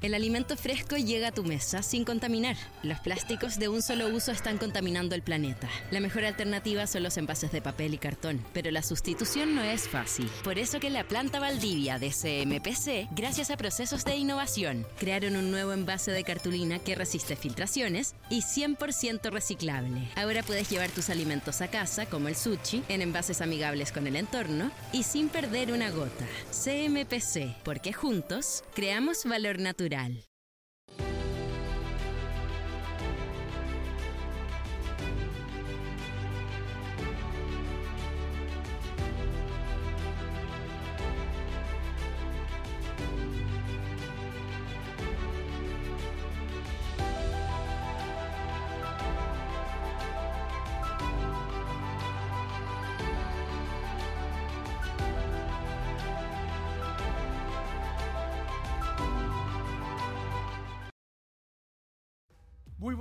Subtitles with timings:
[0.00, 2.56] El alimento fresco llega a tu mesa sin contaminar.
[2.84, 5.68] Los plásticos de un solo uso están contaminando el planeta.
[5.90, 9.88] La mejor alternativa son los envases de papel y cartón, pero la sustitución no es
[9.88, 10.30] fácil.
[10.44, 15.50] Por eso que la planta Valdivia de CMPC, gracias a procesos de innovación, crearon un
[15.50, 20.08] nuevo envase de cartulina que resiste filtraciones y 100% reciclable.
[20.14, 24.14] Ahora puedes llevar tus alimentos a casa, como el sushi, en envases amigables con el
[24.14, 26.24] entorno y sin perder una gota.
[26.52, 29.87] CMPC, porque juntos creamos valor natural.
[29.88, 30.27] Muy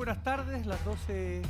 [0.08, 1.42] buenas tardes, las 12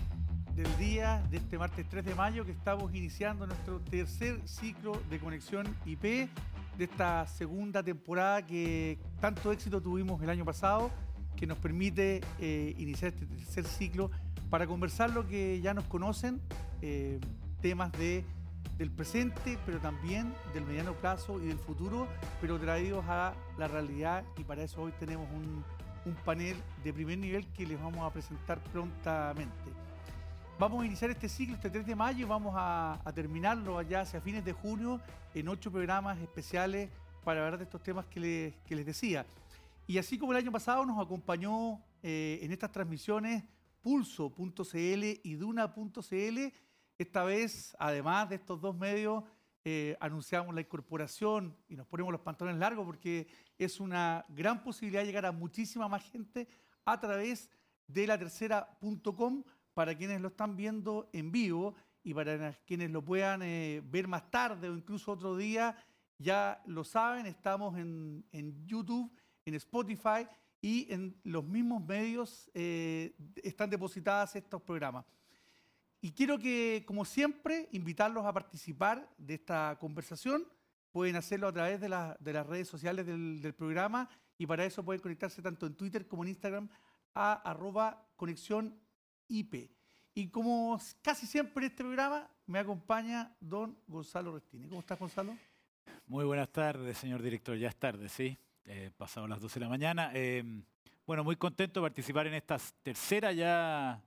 [0.56, 5.20] del día de este martes 3 de mayo que estamos iniciando nuestro tercer ciclo de
[5.20, 10.90] conexión IP de esta segunda temporada que tanto éxito tuvimos el año pasado,
[11.36, 14.10] que nos permite eh, iniciar este tercer ciclo
[14.50, 16.42] para conversar lo que ya nos conocen,
[16.82, 17.20] eh,
[17.62, 18.26] temas de,
[18.80, 22.08] del presente, pero también del mediano plazo y del futuro,
[22.42, 25.64] pero traídos a la realidad y para eso hoy tenemos un
[26.08, 29.72] un panel de primer nivel que les vamos a presentar prontamente.
[30.60, 34.22] Vamos a iniciar este ciclo este 3 de mayo y vamos a, terminarlo allá hacia
[34.22, 35.00] fines de junio
[35.36, 36.90] en ocho programas especiales
[37.24, 39.26] para hablar de estos temas que les, les decía.
[39.86, 43.44] Y así como el año pasado nos acompañó eh, en estas transmisiones
[43.82, 46.38] pulso.cl y duna.cl,
[46.98, 49.24] esta vez, además de estos dos medios,
[49.70, 55.02] eh, anunciamos la incorporación y nos ponemos los pantalones largos porque es una gran posibilidad
[55.02, 56.48] de llegar a muchísima más gente
[56.86, 57.50] a través
[57.86, 63.42] de la tercera.com para quienes lo están viendo en vivo y para quienes lo puedan
[63.42, 65.76] eh, ver más tarde o incluso otro día,
[66.18, 68.24] ya lo saben, estamos en,
[68.66, 69.12] YouTube,
[69.44, 70.26] en Spotify
[70.62, 73.14] y en los mismos medios eh,
[73.44, 75.04] están depositadas estos programas.
[76.02, 80.48] Y quiero que, como siempre, invitarlos a participar de esta conversación.
[80.92, 85.42] Pueden hacerlo a través de, las redes sociales del, programa y para eso pueden conectarse
[85.42, 86.70] tanto en Twitter como en Instagram
[87.14, 88.80] a arroba conexión
[89.28, 89.70] IP.
[90.14, 94.68] Y como casi siempre en este programa, me acompaña don Gonzalo Restini.
[94.68, 95.36] ¿Cómo estás, Gonzalo?
[96.08, 97.58] Muy buenas tardes, señor director.
[97.58, 98.38] Ya es tarde, sí.
[98.66, 100.12] Eh, pasado las 12 de la mañana.
[100.14, 100.44] Eh,
[101.06, 104.02] bueno, muy contento de participar en esta tercera ya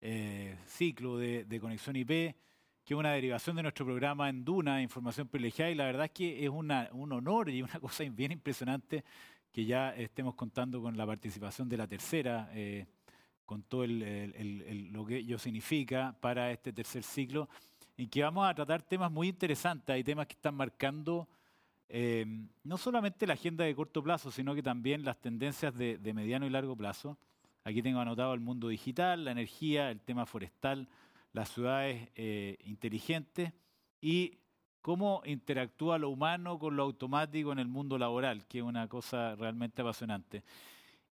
[0.00, 5.28] eh, ciclo de, conexión IP, que es una derivación de nuestro programa en Duna, Información
[5.28, 9.04] Privilegiada, y la verdad es que es un honor y una cosa bien impresionante
[9.50, 12.86] que ya estemos contando con la participación de la tercera, eh,
[13.44, 17.48] con todo lo que ello significa para este tercer ciclo,
[17.96, 21.28] en que vamos a tratar temas muy interesantes, hay temas que están marcando
[21.88, 22.26] eh,
[22.64, 26.50] no solamente la agenda de corto plazo, sino que también las tendencias de mediano y
[26.50, 27.16] largo plazo.
[27.66, 30.88] Aquí tengo anotado el mundo digital, la energía, el tema forestal,
[31.32, 33.52] las ciudades eh, inteligentes
[34.00, 34.38] y
[34.80, 39.34] cómo interactúa lo humano con lo automático en el mundo laboral, que es una cosa
[39.34, 40.44] realmente apasionante.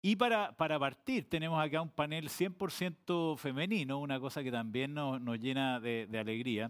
[0.02, 5.80] Y para, partir, tenemos acá un panel 100% femenino, una cosa que también nos, llena
[5.80, 6.70] de, alegría,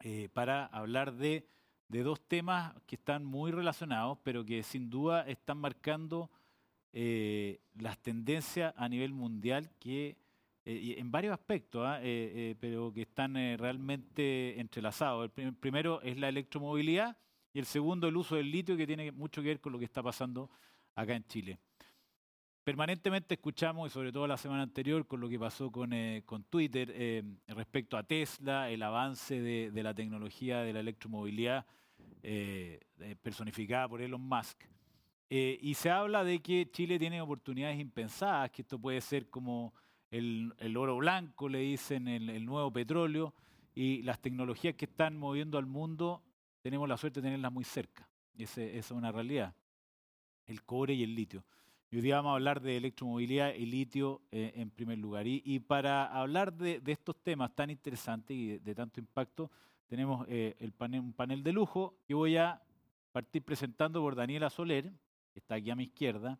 [0.00, 1.48] eh, para hablar de,
[1.88, 6.30] de dos temas que están muy relacionados, pero que sin duda están marcando
[6.94, 10.18] eh, las tendencias a nivel mundial que
[10.66, 11.98] eh, en varios aspectos, ¿ah?
[12.02, 15.30] eh, pero que están realmente entrelazados.
[15.36, 17.16] El primero es la electromovilidad
[17.54, 19.86] y el segundo el uso del litio que tiene mucho que ver con lo que
[19.86, 20.50] está pasando
[20.94, 21.58] acá en Chile.
[22.62, 25.92] Permanentemente escuchamos, y sobre todo la semana anterior, con lo que pasó con,
[26.24, 31.66] con Twitter respecto a Tesla, el avance de, de, la tecnología de la electromovilidad
[33.20, 34.62] personificada por Elon Musk.
[35.34, 39.72] Eh, y se habla de que Chile tiene oportunidades impensadas, que esto puede ser como
[40.10, 43.32] el, oro blanco, le dicen, el, nuevo petróleo,
[43.74, 46.22] y las tecnologías que están moviendo al mundo,
[46.60, 48.06] tenemos la suerte de tenerlas muy cerca.
[48.36, 49.54] Esa es una realidad.
[50.44, 51.46] El cobre y el litio.
[51.90, 55.26] Y hoy día vamos a hablar de electromovilidad y litio eh, en primer lugar.
[55.26, 59.50] Y, para hablar de, estos temas tan interesantes y de, tanto impacto,
[59.86, 62.60] tenemos eh, un panel de lujo que voy a
[63.12, 64.92] partir presentando por Daniela Soler,
[65.40, 66.38] está aquí a mi izquierda.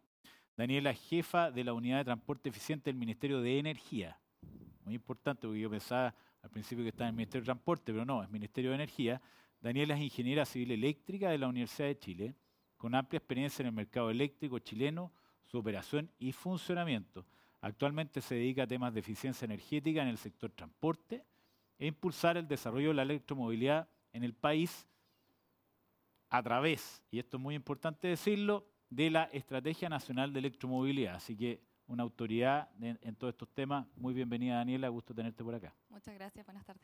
[0.56, 4.18] Daniela jefa de la unidad de transporte eficiente del Ministerio de Energía.
[4.84, 8.04] Muy importante, porque yo pensaba al principio que estaba en el Ministerio de Transporte, pero
[8.04, 9.20] no, es Ministerio de Energía.
[9.60, 12.34] Daniela es ingeniera civil eléctrica de la Universidad de Chile,
[12.76, 15.12] con amplia experiencia en el mercado eléctrico chileno,
[15.44, 17.26] su operación y funcionamiento.
[17.60, 21.24] Actualmente se dedica a temas de eficiencia energética en el sector transporte
[21.78, 24.88] e impulsar el desarrollo de la electromovilidad en el país
[26.28, 31.14] a través, y esto es muy importante decirlo, de la Estrategia Nacional de Electromovilidad.
[31.16, 33.86] Así que una autoridad en, en todos estos temas.
[33.96, 34.88] Muy bienvenida, Daniela.
[34.88, 35.74] Gusto tenerte por acá.
[35.88, 36.44] Muchas gracias.
[36.44, 36.82] Buenas tardes.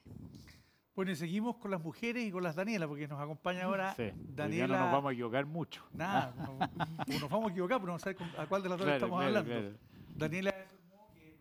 [0.97, 4.11] Bueno, y seguimos con las mujeres y con las Daniela, porque nos acompaña ahora Sí,
[4.35, 4.67] Daniela.
[4.67, 5.85] día no nos vamos a equivocar mucho.
[5.93, 8.85] Nada, no- no nos vamos a equivocar, pero no sabemos a cuál de las dos
[8.87, 9.61] Claro, estamos claro, hablando.
[9.69, 9.79] claro.
[10.17, 11.39] Daniela es que es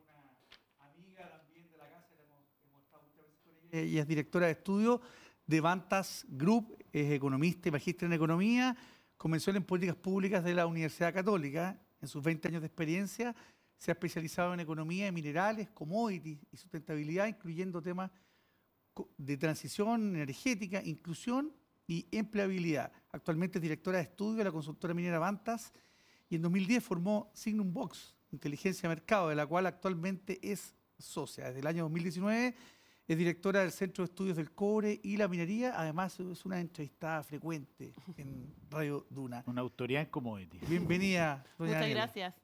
[0.78, 3.80] una amiga también de la casa, hemos, hemos estado muchas veces con ella.
[3.82, 5.02] Ella es directora de estudio
[5.48, 8.76] de Vantas Group, es economista y magíster en economía,
[9.18, 11.82] convención en políticas públicas de la Universidad Católica.
[12.02, 13.36] En sus 20 años de experiencia
[13.76, 18.12] se ha especializado en economía de minerales, commodities y sustentabilidad, incluyendo temas
[19.18, 21.54] de transición energética, inclusión
[21.86, 22.92] y empleabilidad.
[23.12, 25.74] Actualmente es directora de estudio de la consultora minera Vantas
[26.30, 31.46] y en 2010 formó Signum Box, Inteligencia de Mercado, de la cual actualmente es socia.
[31.46, 32.56] Desde el año 2019
[33.08, 35.80] es directora del Centro de Estudios del Cobre y la Minería.
[35.80, 39.44] Además, es una entrevistada frecuente en Radio Duna.
[39.48, 40.70] Una autoridad en commodities.
[40.70, 42.02] Bienvenida, doña Muchas Daniela.
[42.02, 42.36] gracias.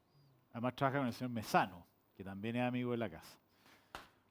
[0.52, 3.38] Además trabaja con el señor Mesano, que también es amigo de la casa.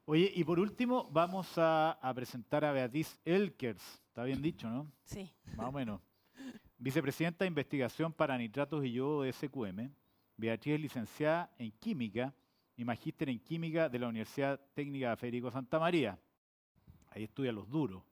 [0.05, 3.83] Oye, y por último vamos a, a presentar a Beatriz Elkers.
[4.07, 4.91] Está bien dicho, ¿no?
[5.03, 5.31] Sí.
[5.55, 6.01] Más o menos.
[6.77, 9.91] Vicepresidenta de Investigación para Nitratos y Yodo de SQM.
[10.35, 12.33] Beatriz es licenciada en Química
[12.75, 16.17] y magíster en Química de la Universidad Técnica Federico Santa María.
[17.09, 18.03] Ahí estudia los duros.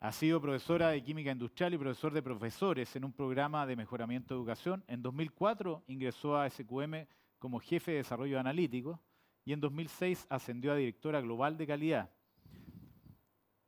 [0.00, 4.32] Ha sido profesora de Química Industrial y profesor de profesores en un programa de mejoramiento
[4.34, 4.84] de educación.
[4.86, 7.06] En 2004 ingresó a SQM
[7.38, 9.00] como jefe de desarrollo analítico
[9.44, 12.10] y en 2006 ascendió a directora global de calidad.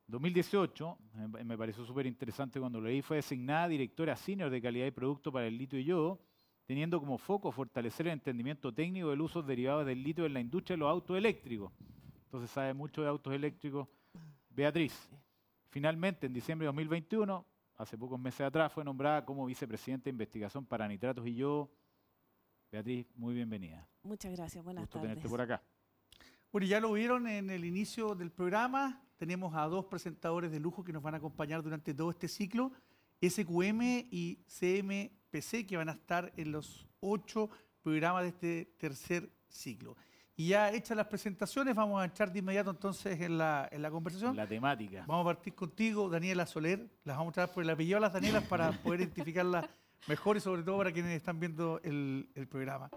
[0.07, 0.99] 2018,
[1.29, 5.31] me- me pareció súper interesante cuando leí, fue designada directora senior de calidad y producto
[5.31, 6.21] para el litio y yodo,
[6.71, 10.77] teniendo como foco fortalecer el entendimiento técnico del uso derivados del litio en la industria
[10.77, 11.73] de los autos eléctricos.
[12.27, 13.89] Entonces sabe mucho de autos eléctricos.
[14.49, 15.11] Beatriz,
[15.69, 17.45] finalmente en diciembre de 2021,
[17.75, 21.73] hace pocos meses atrás, fue nombrada como vicepresidenta de investigación para nitratos y yodo.
[22.71, 23.85] Beatriz, muy bienvenida.
[24.05, 24.63] Muchas gracias.
[24.63, 25.09] Buenas Gusto tardes.
[25.09, 25.61] tenerte por acá.
[26.53, 29.03] Bueno, ya lo vieron en el inicio del programa.
[29.17, 32.71] Tenemos a dos presentadores de lujo que nos van a acompañar durante todo este ciclo,
[33.21, 34.39] SQM y
[35.31, 37.49] CMPC, que van a estar en los ocho
[37.83, 39.97] programas de este tercer ciclo.
[40.37, 43.91] Y ya hechas las presentaciones, vamos a entrar de inmediato entonces en la, en la
[43.91, 44.35] conversación.
[44.35, 45.05] La temática.
[45.07, 46.89] Vamos a partir contigo, Daniela Soler.
[47.05, 49.67] Las vamos a traer por el apellido a las Danielas para poder identificarlas
[50.07, 52.91] mejor y sobre todo para quienes están viendo el, el programa.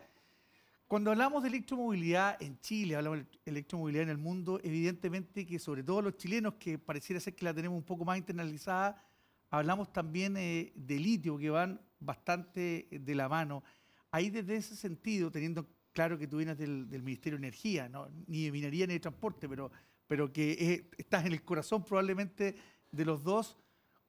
[0.88, 5.83] Cuando hablamos de electromovilidad en Chile, hablamos de electromovilidad en el mundo, evidentemente que sobre
[5.83, 9.03] todo los chilenos, que pareciera ser que la tenemos un poco más internalizada,
[9.53, 13.63] hablamos también eh, de litio, que van bastante de la mano.
[14.09, 18.09] Ahí desde ese sentido, teniendo claro que tú vienes del, del Ministerio de Energía, ¿no?
[18.25, 19.71] ni de minería ni de transporte, pero,
[20.07, 22.55] pero que eh, estás en el corazón probablemente
[22.91, 23.55] de los dos,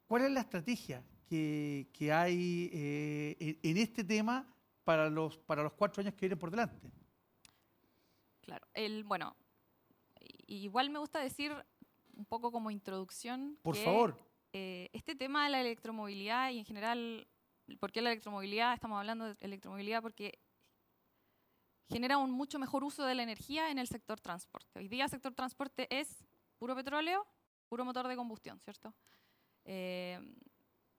[0.06, 4.50] ¿cuál es la estrategia que, que hay eh, en, este tema
[4.82, 6.90] para los, para los cuatro años que vienen por delante?
[8.40, 8.66] Claro.
[8.72, 9.36] El, bueno,
[10.46, 11.52] igual me gusta decir
[12.14, 13.58] un poco como introducción.
[13.60, 14.33] Por que, favor.
[14.56, 17.26] Eh, este tema de la electromovilidad y en general,
[17.80, 18.72] ¿por qué la electromovilidad?
[18.72, 20.38] Estamos hablando de electromovilidad porque
[21.88, 24.78] genera un mucho mejor uso de la energía en el sector transporte.
[24.78, 26.24] Hoy día el sector transporte es
[26.56, 27.26] puro petróleo,
[27.68, 28.94] puro motor de combustión, ¿cierto?
[29.64, 30.20] Eh,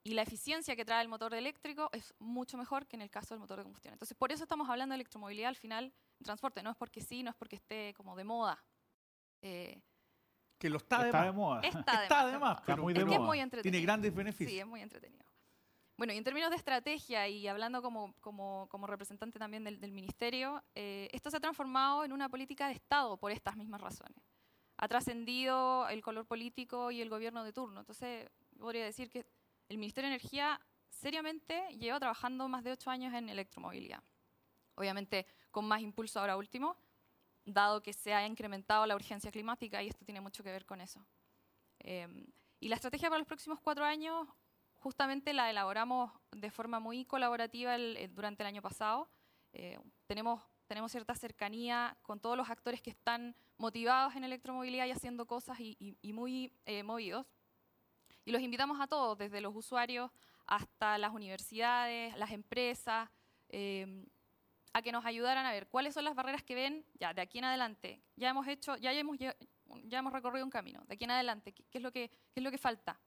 [0.04, 3.36] y la eficiencia que trae el motor eléctrico es mucho mejor que en el caso
[3.36, 3.94] del motor de combustión.
[3.94, 6.62] Entonces, por eso estamos hablando de electromovilidad al final en transporte.
[6.62, 8.62] No es porque sí, no es porque esté como de moda.
[9.42, 9.82] Eh,
[10.66, 11.62] Que lo está, Está de de moda.
[11.62, 13.28] está de Está más, de más, de Está pero- muy es de que es moda.
[13.28, 13.72] muy entretenido.
[13.72, 14.52] Tiene grandes beneficios.
[14.52, 15.24] Sí, es muy entretenido.
[15.96, 19.92] Bueno, y en términos de estrategia y hablando como, como, como representante también del, del
[19.92, 24.18] ministerio, eh, esto se ha transformado en una política de Estado por estas mismas razones.
[24.78, 27.80] Ha trascendido el color político y el gobierno de turno.
[27.82, 28.28] Entonces,
[28.60, 29.26] podría decir que
[29.70, 34.04] el Ministerio de Energía seriamente lleva trabajando más de ocho años en electromovilidad.
[34.76, 36.76] Obviamente con más impulso ahora último,
[37.46, 40.82] dado que se ha incrementado la urgencia climática y esto tiene mucho que ver con
[40.82, 41.06] eso.
[41.80, 42.08] Eh,
[42.60, 44.28] y la estrategia para los próximos cuatro años
[44.76, 49.10] justamente la elaboramos de forma muy colaborativa eh, durante el año pasado.
[49.58, 54.92] Eh, tenemos, tenemos cierta cercanía con todos los actores que están motivados en electromovilidad y
[54.92, 57.26] haciendo cosas y, muy eh, movidos.
[58.26, 60.12] Y los invitamos a todos, desde los usuarios
[60.46, 63.10] hasta las universidades, las empresas,
[63.50, 64.06] eh,
[64.76, 67.38] a que nos ayudaran a ver cuáles son las barreras que ven ya de aquí
[67.38, 68.02] en adelante.
[68.18, 69.34] Ya hemos hecho, ya hemos, ya
[70.00, 70.84] hemos recorrido un camino.
[70.86, 73.00] De aquí en adelante, ¿qué, qué es, lo que, qué es lo que falta?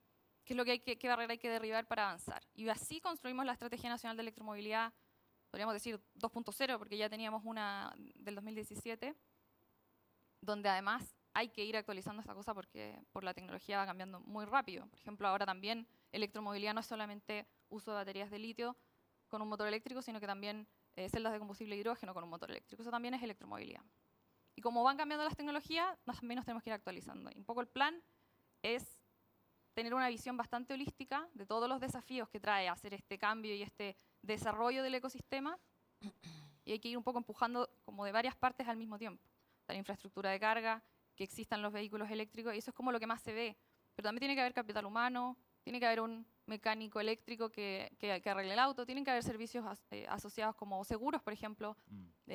[0.46, 2.42] ¿Qué es lo que hay que, qué barrera hay que derribar para avanzar?
[2.54, 4.94] Y así construimos la Estrategia Nacional de Electromovilidad
[5.50, 9.14] podríamos decir 2.0, porque ya teníamos una del 2017,
[10.40, 14.46] donde además hay que ir actualizando esta cosa porque por la tecnología va cambiando muy
[14.46, 14.87] rápido.
[14.87, 18.75] Por ejemplo, ahora también electromovilidad no es solamente uso de baterías de litio
[19.28, 20.66] con un motor eléctrico, sino que también
[20.98, 22.82] eh, celdas de combustible hidrógeno con un motor eléctrico.
[22.82, 23.82] Eso también es electromovilidad.
[24.56, 27.30] Y como van cambiando las tecnologías, también nos tenemos que ir actualizando.
[27.32, 28.02] Y un poco el plan
[28.62, 28.98] es
[29.74, 33.62] tener una visión bastante holística de todos los desafíos que trae hacer este cambio y
[33.62, 35.56] este desarrollo del ecosistema.
[36.64, 39.22] Y hay que ir un poco empujando como de varias partes al mismo tiempo.
[39.68, 40.82] La infraestructura de carga,
[41.14, 43.56] que existan los vehículos eléctricos, y eso es como lo que más se ve.
[43.94, 48.12] Pero también tiene que haber capital humano, tiene que haber un mecánico eléctrico que, que,
[48.12, 52.32] arregle el auto, tienen que haber servicios eh, asociados como seguros, por ejemplo, mm.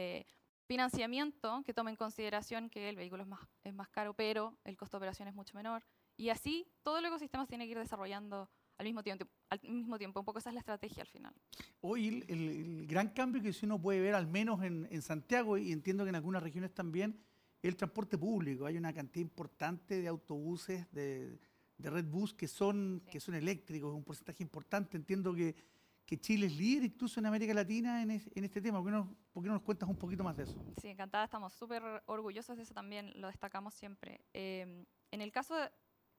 [0.66, 4.78] financiamiento que tome en consideración que el vehículo es más, es más caro, pero el
[4.78, 5.84] costo de operación es mucho menor.
[6.16, 9.98] Y así todo el ecosistema se tiene que ir desarrollando al mismo tiempo, al mismo
[9.98, 10.20] tiempo.
[10.20, 11.34] Un poco esa es la estrategia al final.
[11.82, 16.04] Hoy el, gran cambio que uno puede ver, al menos en, en Santiago, y entiendo
[16.04, 17.20] que en algunas regiones también,
[17.62, 18.66] el transporte público.
[18.66, 21.40] Hay una cantidad importante de autobuses, de,
[21.84, 24.98] de Red Bus que son, que son eléctricos, un porcentaje importante.
[24.98, 25.56] Entiendo que,
[26.06, 28.80] que Chile es líder incluso en América Latina en, en este tema.
[28.80, 30.66] ¿Por qué, no, ¿Por qué, no, nos cuentas un poquito más de eso?
[30.82, 31.26] Sí, encantada.
[31.26, 34.22] Estamos súper orgullosos de eso también, lo destacamos siempre.
[34.34, 35.70] Eh, en el caso de,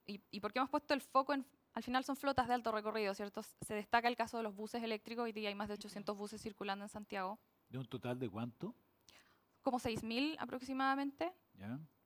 [0.07, 3.15] y, y porque hemos puesto el foco en, al final son flotas de alto recorrido,
[3.15, 3.43] ¿cierto?
[3.43, 5.25] Se destaca el caso de los buses eléctricos.
[5.25, 7.41] Hoy día hay más de 800 buses circulando en Santiago.
[7.69, 8.77] ¿De un total de cuánto?
[9.65, 11.33] como 6.000 aproximadamente.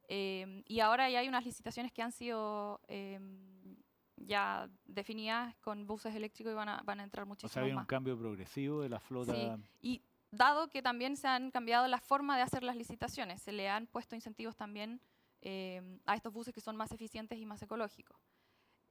[0.09, 3.77] Em, y ahora ya hay unas licitaciones que han sido em,
[4.17, 7.73] ya definidas con buses eléctricos y van a, van a entrar muchísimos O sea, hay
[7.73, 9.35] un cambio progresivo de la flota.
[9.35, 9.51] Sí.
[9.83, 13.69] Y dado que también se han cambiado la forma de hacer las licitaciones, se le
[13.69, 15.01] han puesto incentivos también
[15.43, 18.17] em, a estos buses que son más eficientes y más ecológicos.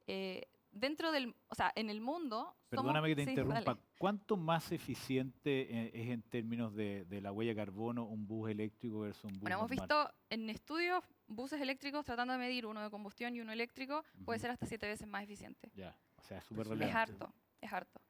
[0.05, 2.55] Eh, dentro del, o sea, en el mundo...
[2.69, 3.77] Perdóname que te interrumpa.
[3.97, 8.99] ¿Cuánto más eficiente eh, es en términos de, la huella de carbono un bus eléctrico
[8.99, 12.89] versus un bus Bueno, hemos visto en estudios buses eléctricos tratando de medir uno de
[12.89, 15.71] combustión y uno eléctrico, puede ser hasta siete veces más eficiente.
[15.73, 16.89] Ya, o sea, es súper relevante.
[16.89, 18.01] Es harto, es harto.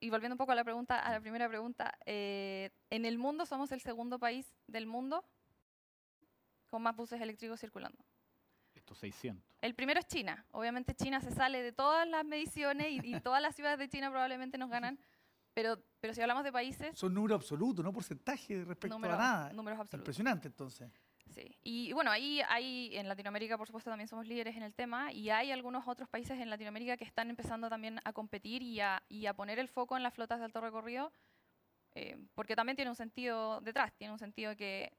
[0.00, 3.46] y volviendo un poco a la pregunta, a la primera pregunta, eh, en el mundo
[3.46, 5.24] somos el segundo país del mundo
[6.68, 8.04] con más buses eléctricos circulando.
[8.94, 9.44] 600.
[9.60, 10.44] El primero es China.
[10.52, 14.58] Obviamente China se sale de todas las mediciones y, todas las ciudades de China probablemente
[14.58, 14.98] nos ganan.
[15.54, 16.98] Pero, pero si hablamos de países...
[16.98, 19.52] Son números absolutos, no porcentaje respecto a nada.
[19.52, 20.00] Números absolutos.
[20.00, 20.90] Impresionante entonces.
[21.30, 21.56] Sí.
[21.62, 25.30] Y bueno, ahí hay, en Latinoamérica, por supuesto, también somos líderes en el tema y
[25.30, 29.26] hay algunos otros países en Latinoamérica que están empezando también a competir y a, y
[29.26, 31.12] a poner el foco en las flotas de alto recorrido,
[31.94, 34.92] eh, porque también tiene un sentido detrás, tiene un sentido que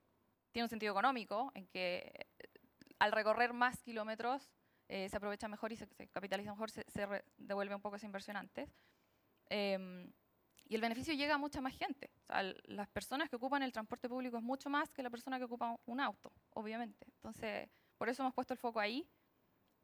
[0.51, 2.27] tiene un sentido económico, en que
[2.99, 4.51] al recorrer más kilómetros
[4.89, 6.85] eh, se aprovecha mejor y se, capitaliza mejor, se,
[7.37, 8.69] devuelve un poco esa inversión antes.
[9.49, 10.11] Em,
[10.69, 12.09] y el beneficio llega a mucha más gente.
[12.65, 15.77] las personas que ocupan el transporte público es mucho más que la persona que ocupa
[15.85, 17.05] un auto, obviamente.
[17.15, 19.07] Entonces, por eso hemos puesto el foco ahí,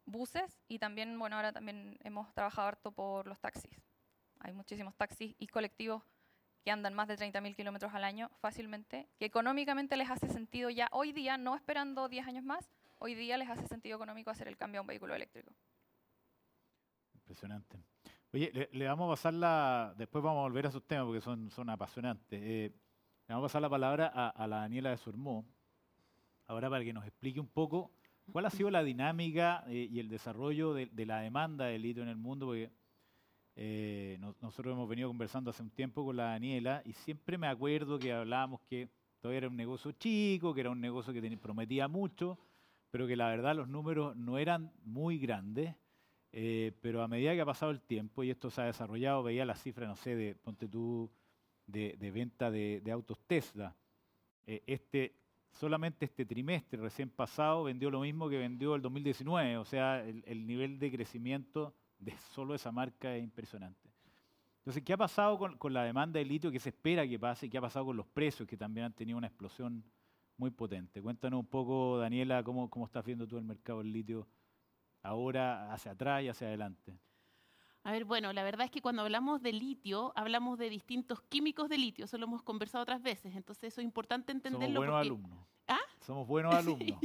[0.05, 3.81] buses, y también, bueno, ahora también hemos trabajado harto por los taxis.
[4.39, 6.03] Hay muchísimos taxis y colectivos
[6.63, 10.87] que andan más de 30.000 kilómetros al año fácilmente, que económicamente les hace sentido ya
[10.91, 12.69] hoy día, no esperando 10 años más,
[13.03, 15.51] hoy día les hace sentido económico hacer el cambio a un vehículo eléctrico.
[17.13, 17.77] Impresionante.
[18.31, 21.51] Oye, le, vamos a pasar la, después vamos a volver a esos temas porque son,
[21.51, 22.41] son apasionantes.
[22.41, 22.71] Eh,
[23.27, 25.45] le vamos a pasar la palabra a, la Daniela de Surmó,
[26.47, 27.91] ahora para que nos explique un poco
[28.31, 32.09] cuál ha sido la dinámica eh, y el desarrollo de, la demanda de litio en
[32.09, 32.71] el mundo, porque
[33.57, 37.99] eh, nosotros hemos venido conversando hace un tiempo con la Daniela y siempre me acuerdo
[37.99, 38.87] que hablábamos que
[39.19, 42.39] todavía era un negocio chico, que era un negocio que prometía mucho,
[42.93, 45.75] pero que la verdad los números no eran muy grandes,
[46.31, 49.45] eh, pero a medida que ha pasado el tiempo y esto se ha desarrollado, veía
[49.45, 51.09] la cifra, no sé, de, ponte tú,
[51.65, 53.75] de, venta de, autos Tesla.
[54.45, 55.15] Eh, este,
[55.53, 60.45] solamente este trimestre recién pasado vendió lo mismo que vendió el 2019, o sea, el,
[60.45, 63.89] nivel de crecimiento de solo esa marca es impresionante.
[64.59, 66.51] Entonces, ¿qué ha pasado con, con, la demanda de litio?
[66.51, 67.49] ¿Qué se espera que pase?
[67.49, 69.83] ¿Qué ha pasado con los precios que también han tenido una explosión
[70.43, 71.01] muy potente.
[71.01, 74.27] Cuéntanos un poco, Daniela, cómo, cómo estás viendo tú el mercado del litio
[75.01, 76.99] ahora, hacia atrás y hacia adelante.
[77.85, 81.69] A ver, bueno, la verdad es que cuando hablamos de litio, hablamos de distintos químicos
[81.69, 84.65] de litio, eso lo hemos conversado otras veces, entonces eso es importante entenderlo.
[84.65, 85.47] Somos buenos alumnos.
[85.69, 85.79] ¿Ah?
[86.01, 86.99] Somos buenos alumnos.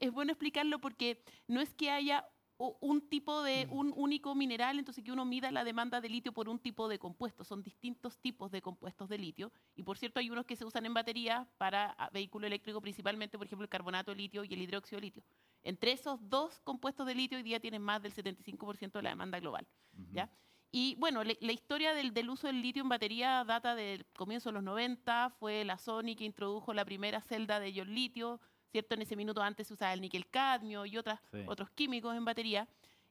[0.00, 2.28] es, bueno explicarlo porque no es que haya
[2.58, 3.72] un tipo de, mm.
[3.72, 6.98] un único mineral, entonces que uno mida la demanda de litio por un tipo de
[6.98, 7.44] compuesto.
[7.44, 9.52] Son distintos tipos de compuestos de litio.
[9.74, 13.36] Y por cierto, hay unos que se usan en baterías para ah, vehículo eléctrico, principalmente,
[13.36, 15.22] por ejemplo, el carbonato de litio y el hidróxido de litio.
[15.62, 19.40] Entre esos dos compuestos de litio, hoy día tienen más del 75% de la demanda
[19.40, 19.66] global.
[20.12, 20.30] ¿ya?
[20.70, 24.48] Y bueno, le- la historia del, del uso del litio en batería data del comienzo
[24.48, 28.40] de los 90, fue la Sony que introdujo la primera celda de ion litio,
[28.72, 28.94] ¿cierto?
[28.94, 31.44] En ese minuto antes se usaba el níquel cadmio y otras, Sí.
[31.46, 32.66] otros químicos en batería,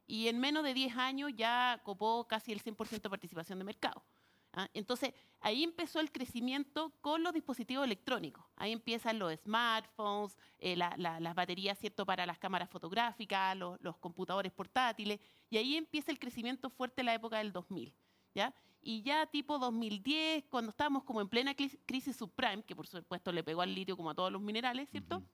[0.06, 4.04] y en menos de 10 años ya copó casi el 100% de participación de mercado.
[4.54, 4.68] ¿ah?
[4.74, 8.44] Entonces, ahí empezó el crecimiento con los dispositivos electrónicos.
[8.56, 13.80] Ahí empiezan los smartphones, eh, la- la- las baterías, ¿cierto?, para las cámaras fotográficas, los,
[13.80, 17.94] los computadores portátiles, y ahí empieza el crecimiento fuerte en la época del 2000,
[18.34, 18.52] ¿ya?
[18.82, 23.44] Y ya tipo 2010, cuando estábamos como en plena crisis subprime, que por supuesto le
[23.44, 25.18] pegó al litio como a todos los minerales, ¿cierto?
[25.18, 25.26] Ujú.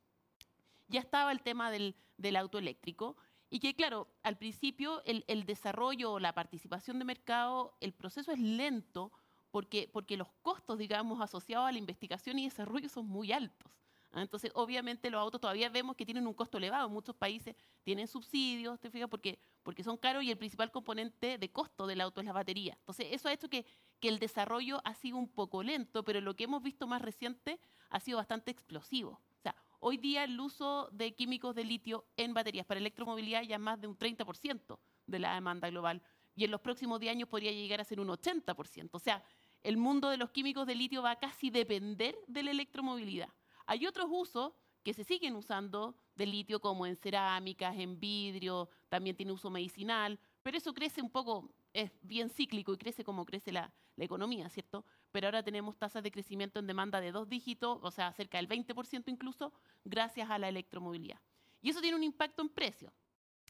[0.88, 1.94] Ya estaba el tema del,
[2.36, 3.16] auto eléctrico
[3.50, 8.38] y que, claro, al principio el, el desarrollo la participación de mercado, el proceso es
[8.38, 9.12] lento
[9.50, 13.70] porque, porque los costos, digamos, asociados a la investigación y desarrollo son muy altos.
[14.12, 14.22] ¿ah?
[14.22, 16.88] Entonces, obviamente, los autos todavía vemos que tienen un costo elevado.
[16.88, 19.08] Muchos países tienen subsidios, ¿te fijas?
[19.08, 22.74] Porque, porque son caros y el principal componente de costo del auto es la batería.
[22.80, 23.64] Entonces, eso ha hecho que,
[24.00, 27.58] que el desarrollo ha sido un poco lento, pero lo que hemos visto más reciente
[27.90, 29.20] ha sido bastante explosivo.
[29.80, 33.80] Hoy día el uso de químicos de litio en baterías para electromovilidad ya es más
[33.80, 36.02] de un 30% de la demanda global
[36.34, 38.90] y en los próximos 10 años podría llegar a ser un 80%.
[38.92, 39.22] O sea,
[39.62, 43.28] el mundo de los químicos de litio va a casi depender de la electromovilidad.
[43.66, 49.16] Hay otros usos que se siguen usando de litio como en cerámicas, en vidrio, también
[49.16, 53.52] tiene uso medicinal, pero eso crece un poco, es bien cíclico y crece como crece
[53.52, 54.84] la, la economía, ¿cierto?
[55.12, 58.48] Pero ahora tenemos tasas de crecimiento en demanda de dos dígitos, o sea, cerca del
[58.48, 59.52] 20% incluso,
[59.84, 61.20] gracias a la electromovilidad.
[61.60, 62.92] Y eso tiene un impacto en precios.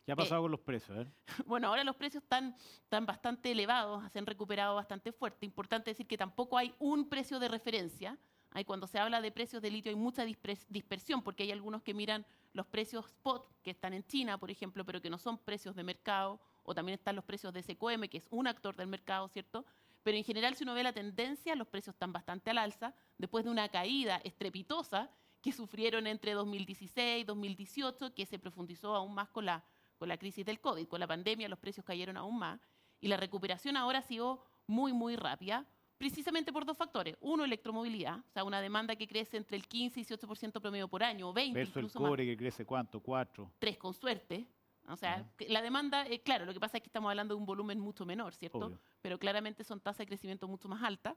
[0.05, 0.97] ¿Qué ha pasado con los precios?
[0.97, 1.13] Ver.
[1.47, 5.45] Bueno, ahora los precios están, están bastante elevados, se han recuperado bastante fuerte.
[5.45, 8.19] Importante decir que tampoco hay un precio de referencia.
[8.53, 11.93] Hay, cuando se habla de precios de litio hay mucha dispersión porque hay algunos que
[11.93, 15.77] miran los precios spot que están en China, por ejemplo, pero que no son precios
[15.77, 19.27] de mercado, o también están los precios de SQM, que es un actor del mercado,
[19.29, 19.65] ¿cierto?
[20.03, 23.45] Pero en general, si uno ve la tendencia, los precios están bastante al alza, después
[23.45, 29.31] de una caída estrepitosa que sufrieron entre 2016 y 2018, que se profundizó aún más
[29.31, 29.65] con la,
[29.97, 32.61] con la crisis del COVID, con la pandemia los precios cayeron aún más
[33.01, 35.67] y la recuperación ahora ha sido muy, muy rápida,
[35.97, 37.17] precisamente por dos factores.
[37.21, 41.03] Uno, electromovilidad, o sea, una demanda que crece entre el 15 y 18% promedio por
[41.03, 43.51] año, o 20 Versus el incluso más, cobre que crece cuánto, cuatro.
[43.59, 44.47] tres con suerte.
[44.89, 47.47] O sea, la demanda, eh, claro, lo que pasa es que estamos hablando de un
[47.47, 48.59] volumen mucho menor, ¿cierto?
[48.59, 48.81] Obvio.
[49.03, 51.17] Pero claramente son tasas de crecimiento mucho más altas.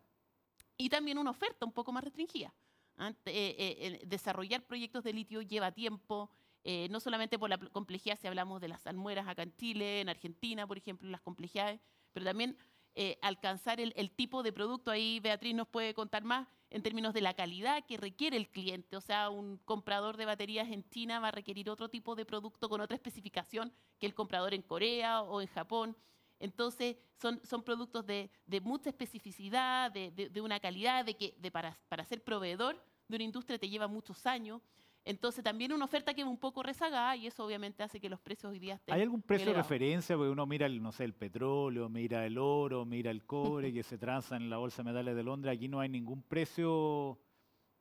[0.77, 2.53] Y también una oferta un poco más restringida.
[2.99, 6.29] Eh, eh, desarrollar proyectos de litio lleva tiempo,
[6.63, 10.01] eh, no solamente por la pl- complejidad, si hablamos de las salmueras acá en Chile,
[10.01, 11.79] en Argentina, por ejemplo, las complejidades,
[12.13, 12.57] pero también
[12.95, 17.21] eh, alcanzar el, tipo de producto, ahí Beatriz nos puede contar más, en términos de
[17.21, 18.97] la calidad que requiere el cliente.
[18.97, 22.69] O sea, un comprador de baterías en China va a requerir otro tipo de producto
[22.69, 25.95] con otra especificación que el comprador en Corea o en Japón.
[26.39, 31.77] Entonces, son, son productos de, de mucha especificidad, de, de- una calidad, de que para,
[31.87, 34.61] para ser proveedor de una industria te lleva muchos años.
[35.03, 38.19] Entonces, también una oferta que va un poco rezagada y eso obviamente hace que los
[38.19, 40.15] precios hoy día estén ¿Hay algún precio de referencia?
[40.15, 43.83] Porque uno mira, el, no sé, el petróleo, mira el oro, mira el cobre que
[43.83, 45.55] se transa en la Bolsa de Metales de Londres.
[45.55, 47.19] Aquí no hay ningún precio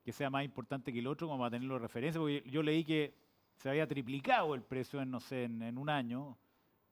[0.02, 2.18] que sea más importante que el otro como para tenerlo de referencia.
[2.18, 3.14] Porque yo leí que
[3.56, 6.38] se había triplicado el precio en, no sé, en, en un año,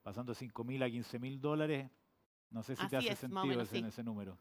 [0.03, 1.91] pasando de 5 mil a 15 mil dólares.
[2.51, 3.85] No sé si te hace es, sentido ese, sí.
[3.87, 4.39] ese número.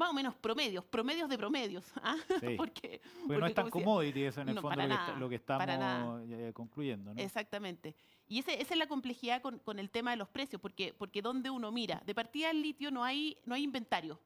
[0.00, 1.84] Más o menos promedios, promedios de promedios.
[2.02, 2.16] ¿ah?
[2.40, 2.54] Sí.
[2.56, 5.18] porque, Porque no es tan commodity eso en el No, fondo lo que, está- nada,
[5.18, 7.12] lo que estamos eh, concluyendo.
[7.12, 7.20] ¿no?
[7.20, 7.94] Exactamente.
[8.26, 11.20] Y ese- esa es la complejidad con, con el tema de los precios, porque, porque
[11.20, 14.18] donde uno mira, de partida el litio no hay, no hay inventario.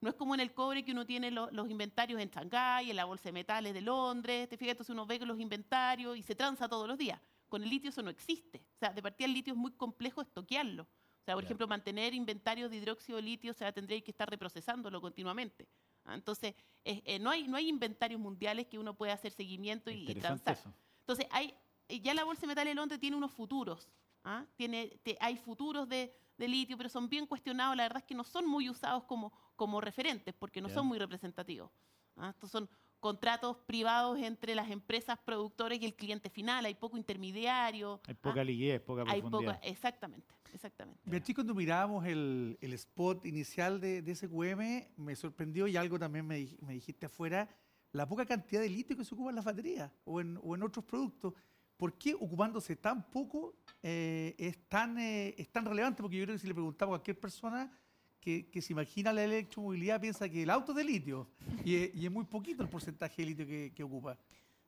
[0.00, 2.96] No es como en el cobre que uno tiene lo- los inventarios en Shanghái, en
[2.96, 6.22] la Bolsa de Metales de Londres, te fijas, entonces uno ve que los inventarios y
[6.22, 7.20] se transa todos los días.
[7.50, 8.62] Con el litio eso no existe.
[8.76, 10.86] O sea, de partida el litio es muy complejo estoquearlo.
[11.28, 11.48] Sea, por Claro.
[11.48, 15.68] ejemplo, mantener inventarios de hidróxido de litio, o sea, tendría que estar reprocesándolo continuamente.
[16.06, 19.90] Ah, Entonces, es- eh, no, hay, no hay inventarios mundiales que uno pueda hacer seguimiento
[19.90, 20.54] y, y transar.
[20.56, 20.72] eso.
[21.00, 21.52] Entonces, hay,
[21.86, 23.90] eh, ya la Bolsa de Metales de Londres tiene unos futuros.
[24.24, 24.46] ¿ah?
[24.56, 27.76] Tiene, te- hay futuros de, de litio, pero son bien cuestionados.
[27.76, 30.98] La verdad es que no son muy usados como, como referentes, porque no son muy
[30.98, 31.70] representativos.
[32.16, 32.30] ¿ah?
[32.30, 36.64] Estos son contratos privados entre las empresas productoras y el cliente final.
[36.64, 38.00] Hay poco intermediario.
[38.06, 38.18] Hay ¿ah?
[38.20, 39.54] poca liquidez, poca Hay profundidad.
[39.56, 41.00] poca, exactamente, exactamente.
[41.04, 46.26] Beatriz, cuando mirábamos el, el spot inicial de, de SQM, me sorprendió y algo también
[46.26, 47.48] me, me dijiste afuera,
[47.92, 50.62] la poca cantidad de litio que se ocupa en las baterías o en, o en
[50.62, 51.34] otros productos.
[51.76, 56.02] ¿Por qué ocupándose tan poco eh, es, tan, eh, es tan relevante?
[56.02, 57.72] Porque yo creo que si le preguntamos a cualquier persona
[58.20, 61.28] que, se imagina la electromovilidad, piensa que el auto es de litio
[61.64, 64.18] y, es- muy poquito el porcentaje de litio que, que ocupa.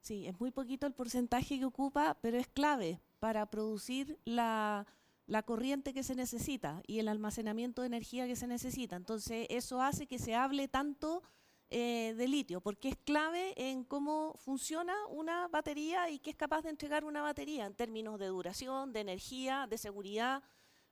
[0.00, 4.86] Sí, es muy poquito el porcentaje que ocupa, pero es clave para producir la,
[5.26, 8.96] la corriente que se necesita y el almacenamiento de energía que se necesita.
[8.96, 11.22] Entonces, eso hace que se hable tanto
[11.68, 16.62] eh, de litio, porque es clave en cómo funciona una batería y qué es capaz
[16.62, 20.42] de entregar una batería en términos de duración, de energía, de seguridad.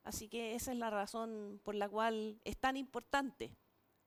[0.08, 3.54] Así que esa es la razón por la cual es tan importante,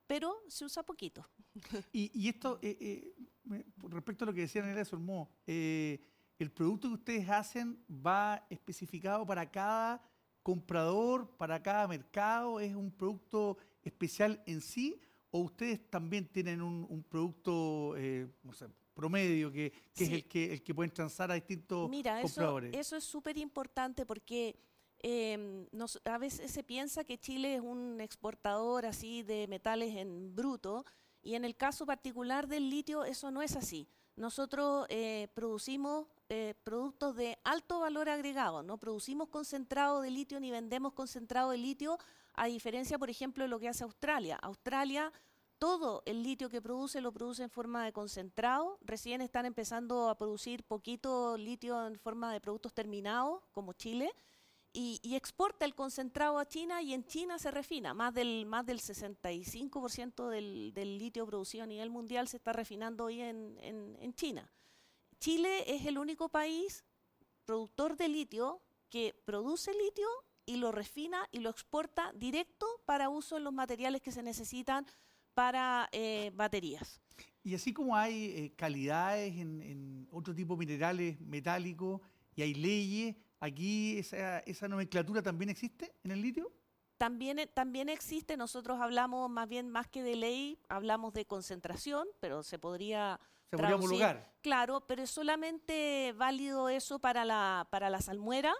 [0.06, 1.26] pero se usa poquito.
[1.92, 3.14] Y, esto, eh,
[3.48, 9.24] eh, respecto a lo que decía Nerea Sormó, el producto que ustedes hacen va especificado
[9.24, 10.02] para cada
[10.42, 15.00] comprador, para cada mercado, es un producto especial en sí
[15.34, 18.28] ¿O ustedes también tienen un, producto eh,
[18.92, 22.70] promedio que, es el que, el que pueden transar a distintos Mira, compradores?
[22.72, 24.54] Eso, eso es súper importante porque
[25.02, 25.66] em,
[26.04, 30.84] a veces se piensa que Chile es un exportador así de metales en bruto
[31.22, 33.88] y en el caso particular del litio eso no es así.
[34.16, 40.50] Nosotros eh, producimos eh, productos de alto valor agregado, no producimos concentrado de litio ni
[40.50, 41.98] vendemos concentrado de litio
[42.34, 44.38] a diferencia, por ejemplo, de lo que hace Australia.
[44.42, 45.12] Australia,
[45.58, 48.78] todo el litio que produce lo produce en forma de concentrado.
[48.82, 54.10] Recién están empezando a producir poquito litio en forma de productos terminados, como Chile.
[54.74, 57.92] Y, exporta el concentrado a China y en China se refina.
[57.92, 63.04] Más del, más del 65% del, del, litio producido a nivel mundial se está refinando
[63.04, 64.50] hoy en, en China.
[65.18, 66.84] Chile es el único país
[67.44, 70.08] productor de litio que produce litio
[70.46, 74.86] y lo refina y lo exporta directo para uso en los materiales que se necesitan
[75.34, 77.00] para eh, baterías.
[77.42, 82.00] Y así como hay eh, calidades en, otro tipo de minerales metálicos
[82.36, 86.50] y hay leyes, aquí esa, esa nomenclatura también existe en el litio.
[86.96, 92.06] También, eh, también existe, nosotros hablamos más bien más que de ley, hablamos de concentración,
[92.20, 94.32] pero se podría se podría homologar.
[94.40, 98.54] Claro, pero es solamente válido eso para la, para la salmuera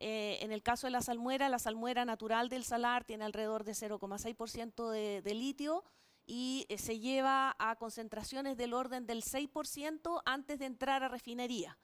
[0.00, 3.72] eh, en el caso de la salmuera, la salmuera natural del salar tiene alrededor de
[3.72, 5.84] 0,6% de, litio
[6.24, 11.78] y eh, se lleva a concentraciones del orden del 6% antes de entrar a refinería.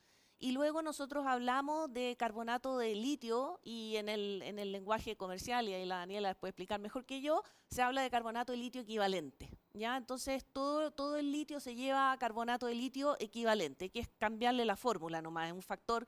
[0.45, 5.67] Y luego nosotros hablamos de carbonato de litio y en el, en el lenguaje comercial,
[5.67, 8.83] y ahí la Daniela puede explicar mejor que yo, se habla de carbonato de litio
[8.83, 9.49] equivalente.
[9.73, 9.97] ¿ya?
[9.97, 14.67] Entonces todo, todo el litio se lleva a carbonato de litio equivalente, que es cambiarle
[14.67, 16.07] la fórmula nomás, es un factor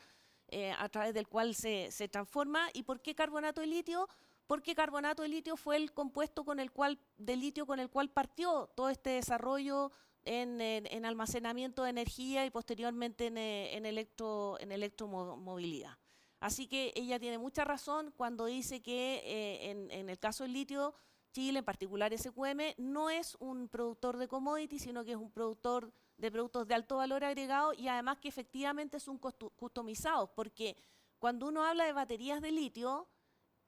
[0.48, 2.68] eh, a través del cual se, transforma.
[2.74, 4.06] ¿Y por qué carbonato de litio?
[4.46, 8.10] Porque carbonato de litio fue el compuesto con el cual, de litio con el cual
[8.10, 9.92] partió todo este desarrollo
[10.26, 15.96] en, almacenamiento de energía y posteriormente en, eh, electro, en electromovilidad.
[16.40, 20.52] Así que ella tiene mucha razón cuando dice que eh, en, en, el caso del
[20.52, 20.94] litio,
[21.32, 25.92] Chile, en particular SQM, no es un productor de commodities, sino que es un productor
[26.18, 30.76] de productos de alto valor agregado y además que efectivamente son customizados, porque
[31.18, 33.08] cuando uno habla de baterías de litio,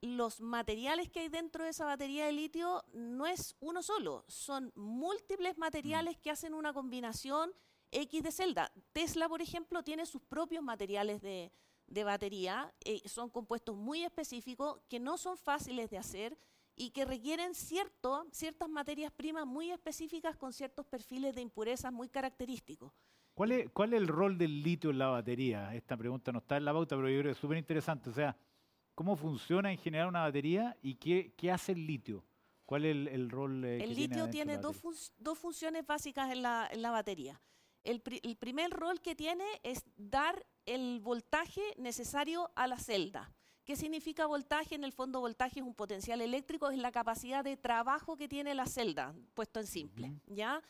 [0.01, 4.73] los materiales que hay dentro de esa batería de litio no es uno solo, son
[4.77, 7.53] múltiples materiales que hacen una combinación
[7.91, 8.73] X de celda.
[8.93, 11.51] Tesla, por ejemplo, tiene sus propios materiales de,
[12.05, 16.39] batería, eh, son compuestos muy específicos que no son fáciles de hacer
[16.77, 22.09] y que requieren cierto, ciertas materias primas muy específicas con ciertos perfiles de impurezas muy
[22.09, 22.93] característicos.
[23.35, 25.75] ¿Cuál es, ¿Cuál es el rol del litio en la batería?
[25.75, 28.11] Esta pregunta no está en la pauta, pero yo creo que es súper interesante.
[28.11, 28.37] O sea,
[28.99, 32.25] ¿cómo funciona en general una batería y qué, qué hace el litio?
[32.67, 33.65] ¿Cuál es el, rol?
[33.65, 34.83] Eh, el litio tiene, dos,
[35.17, 37.41] dos, funciones básicas en la, en la batería.
[37.85, 43.33] El, el, primer rol que tiene es dar el voltaje necesario a la celda.
[43.65, 44.75] ¿Qué significa voltaje?
[44.75, 48.53] En el fondo, voltaje es un potencial eléctrico, es la capacidad de trabajo que tiene
[48.53, 50.13] la celda, puesto en simple.
[50.27, 50.61] ¿ya?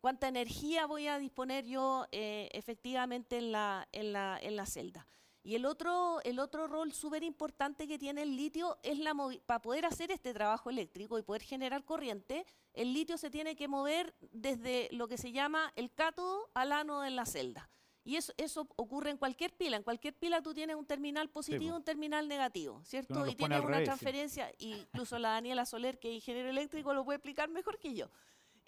[0.00, 5.06] ¿Cuánta energía voy a disponer yo eh, efectivamente en la, en, la, en la celda?
[5.42, 9.14] Y el otro, el otro rol súper importante que tiene el litio es la
[9.46, 13.68] para poder hacer este trabajo eléctrico y poder generar corriente, el litio se tiene que
[13.68, 17.70] mover desde lo que se llama el cátodo al ánodo en la celda.
[18.04, 19.76] Y eso, eso ocurre en cualquier pila.
[19.76, 23.26] En cualquier pila tú tienes un terminal positivo y un terminal negativo, ¿cierto?
[23.26, 27.50] Y tienes una transferencia, incluso la Daniela Soler, que es ingeniero eléctrico, lo puede explicar
[27.50, 28.08] mejor que yo.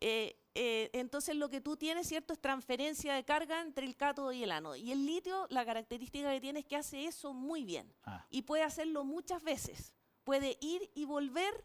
[0.00, 2.32] Eh, eh, entonces lo que tú tienes, ¿cierto?
[2.32, 4.76] Es transferencia de carga entre el cátodo y el ánodo.
[4.76, 7.92] Y el litio, la característica que tiene es que hace eso muy bien.
[8.04, 8.26] Ah.
[8.30, 9.94] Y puede hacerlo muchas veces.
[10.24, 11.64] Puede ir y volver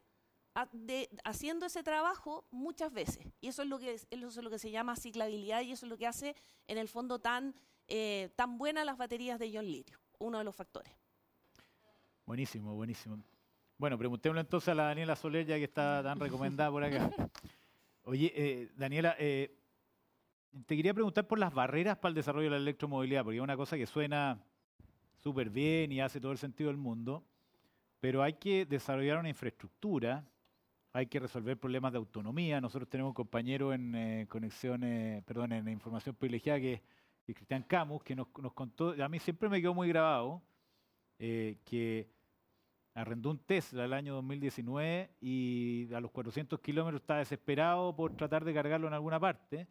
[1.26, 3.28] haciendo ese trabajo muchas veces.
[3.42, 5.90] Y eso es, lo que eso es lo que se llama ciclabilidad y eso es
[5.90, 6.36] lo que hace
[6.68, 7.54] en el fondo tan,
[7.88, 10.94] eh, tan buenas las baterías de ion litio, uno de los factores.
[12.26, 13.20] Buenísimo, buenísimo.
[13.78, 17.12] Bueno, preguntémosle entonces a la Daniela Soler, ya que está tan recomendada por acá.
[18.06, 19.56] Oye, eh, Daniela, eh,
[20.66, 23.58] te quería preguntar por las barreras para el desarrollo de la electromovilidad, porque es una
[23.58, 24.42] cosa que suena
[25.18, 27.24] súper bien y hace todo el sentido del mundo
[28.06, 30.24] pero hay que desarrollar una infraestructura,
[30.94, 32.62] hay que resolver problemas de autonomía.
[32.62, 36.74] Nosotros tenemos un compañero en eh, conexiones, perdón, en información privilegiada que
[37.26, 40.44] es Cristian Camus, que nos, nos, contó, a mí siempre me quedó muy grabado,
[41.18, 42.08] eh, que
[42.96, 48.44] arrendó un Tesla el año 2019 y a los 400 kilómetros estaba desesperado por tratar
[48.46, 49.68] de cargarlo en alguna parte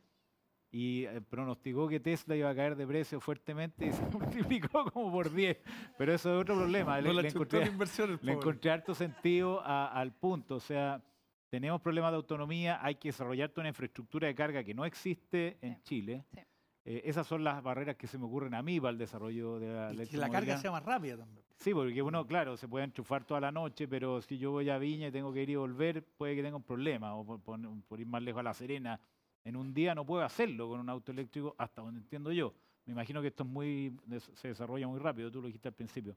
[0.71, 5.11] y eh, pronosticó que Tesla iba a caer de precio fuertemente y se multiplicó como
[5.11, 5.59] por 10.
[5.97, 6.97] Pero eso es otro problema.
[7.01, 10.57] No le, la le encontré, la inversión el le encontré harto sentido a- al punto.
[10.57, 11.01] O sea,
[11.49, 15.57] tenemos problemas de autonomía, hay que desarrollar toda una infraestructura de carga que no existe
[15.63, 16.25] en Sí, Chile.
[16.33, 16.41] sí.
[16.87, 19.69] Eh, esas son las barreras que se me ocurren a mí para el desarrollo de
[19.73, 21.45] la Y que la carga sea más rápida también.
[21.57, 24.77] Sí, porque uno, claro, se puede enchufar toda la noche, pero si yo voy a
[24.77, 27.15] Viña y tengo que ir y volver, puede que tenga un problema.
[27.15, 29.01] O por, por- por ir más lejos a La Serena,
[29.45, 32.53] en un día no puedo hacerlo con un auto eléctrico, hasta donde entiendo yo.
[32.85, 33.97] Me imagino que esto es muy,
[34.35, 36.17] se desarrolla muy rápido, tú lo dijiste al principio.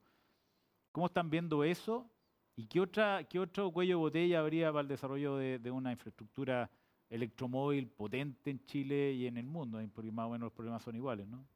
[0.92, 2.10] ¿Cómo están viendo eso?
[2.58, 5.92] ¿Y qué, otra, qué otro cuello de botella habría para el desarrollo de, de una
[5.92, 6.70] infraestructura
[7.10, 9.80] electromóvil potente en Chile y en el mundo?
[9.94, 11.48] Porque más o menos los problemas son iguales, ¿no?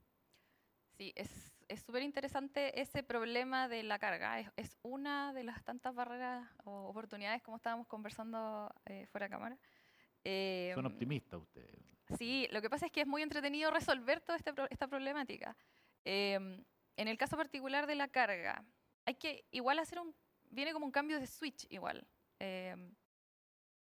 [0.97, 4.39] Sí, es es súper interesante ese problema de la carga.
[4.39, 9.29] Es, es una de las tantas barreras o oportunidades, como estábamos conversando eh, fuera de
[9.29, 9.55] cámara.
[9.55, 11.79] Son Em, optimistas ustedes.
[12.17, 15.55] Sí, lo que pasa es que es muy entretenido resolver toda este esta problemática.
[16.03, 16.63] Em,
[16.97, 18.65] en el caso particular de la carga,
[19.05, 20.13] hay que igual hacer un,
[20.49, 22.05] viene como un cambio de switch igual.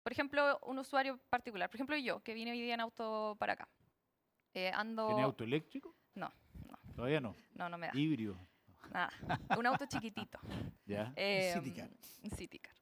[0.04, 3.54] Por ejemplo, un usuario particular, por ejemplo yo, que vine hoy día en auto para
[3.54, 3.68] acá.
[4.54, 5.08] Eh, ando...
[5.08, 5.96] ¿Tiene auto eléctrico?
[6.16, 6.32] No,
[6.68, 6.78] no.
[6.96, 7.36] Todavía no.
[7.54, 7.94] No, no me da.
[7.96, 8.38] Híbrido.
[8.92, 9.10] Nada.
[9.58, 10.38] Un auto chiquitito.
[10.86, 11.14] ¿Ya?
[11.16, 11.90] Em, Citycar.
[12.24, 12.76] un Citycar.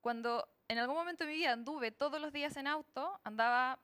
[0.00, 3.78] Cuando en algún momento de mi vida anduve todos los días en auto, andaba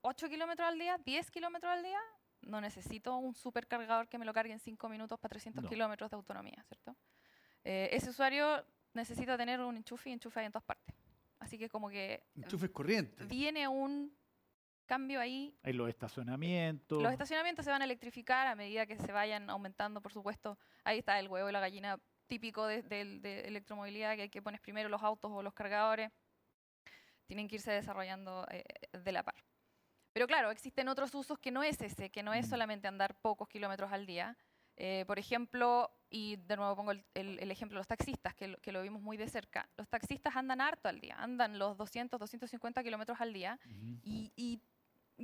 [0.00, 2.00] 8 kilómetros al día, 10 kilómetros al día,
[2.40, 5.68] no necesito un supercargador que me lo cargue en 5 minutos para 300 No.
[5.68, 6.96] kilómetros de autonomía, ¿cierto?
[7.62, 10.94] Eh, ese usuario necesita tener un enchufe y enchufe ahí en todas partes.
[11.38, 13.24] Así que como que Enchufes corriente.
[13.24, 14.16] viene un
[14.86, 17.00] cambio ahí Hay los estacionamientos.
[17.02, 20.58] los estacionamientos se van a electrificar a medida que se vayan aumentando, por supuesto.
[20.84, 24.60] Ahí está el huevo y la gallina típico de, del- de electromovilidad, que, que pones
[24.60, 26.10] primero los autos o los cargadores.
[27.26, 29.34] Tienen que irse desarrollando eh, de la par.
[30.12, 32.50] Pero claro, existen otros usos que no es ese, que no es Mm.
[32.50, 34.36] solamente andar pocos kilómetros al día.
[34.80, 38.46] Eh, por ejemplo, y de nuevo pongo el, el- el ejemplo de los taxistas, que
[38.46, 39.68] lo, que lo vimos muy de cerca.
[39.76, 43.98] Los taxistas andan harto al día, andan los 200, 250 kilómetros al día Ujú.
[44.04, 44.62] y, y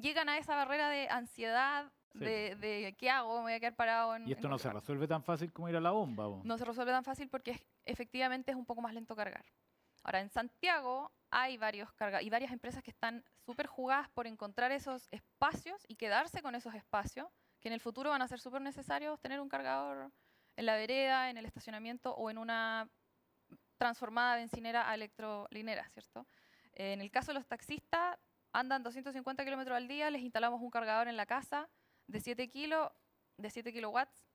[0.01, 2.21] llegan a esa barrera de ansiedad, Sí.
[2.21, 3.39] de, de ¿qué hago?
[3.39, 5.69] Me voy a quedar parado en Y esto en no se resuelve tan fácil como
[5.69, 6.27] ir a la bomba.
[6.29, 6.43] po.
[6.45, 9.45] No se resuelve tan fácil porque es- efectivamente es un poco más lento cargar.
[10.05, 14.71] Ahora, en Santiago hay varios carga y varias empresas que están súper jugadas por encontrar
[14.71, 17.27] esos espacios y quedarse con esos espacios,
[17.65, 20.13] que en el futuro van a ser súper necesarios tener un cargador
[20.55, 22.91] en la vereda, en el estacionamiento o en una
[23.79, 26.27] transformada bencinera a electrolinera, ¿cierto?
[26.75, 28.19] Eh, En el caso de los taxistas,
[28.53, 31.71] andan 250 kilómetros al día, les instalamos un cargador en la casa
[32.07, 32.93] de 7 kilos,
[33.39, 34.27] de 7 kilowatts,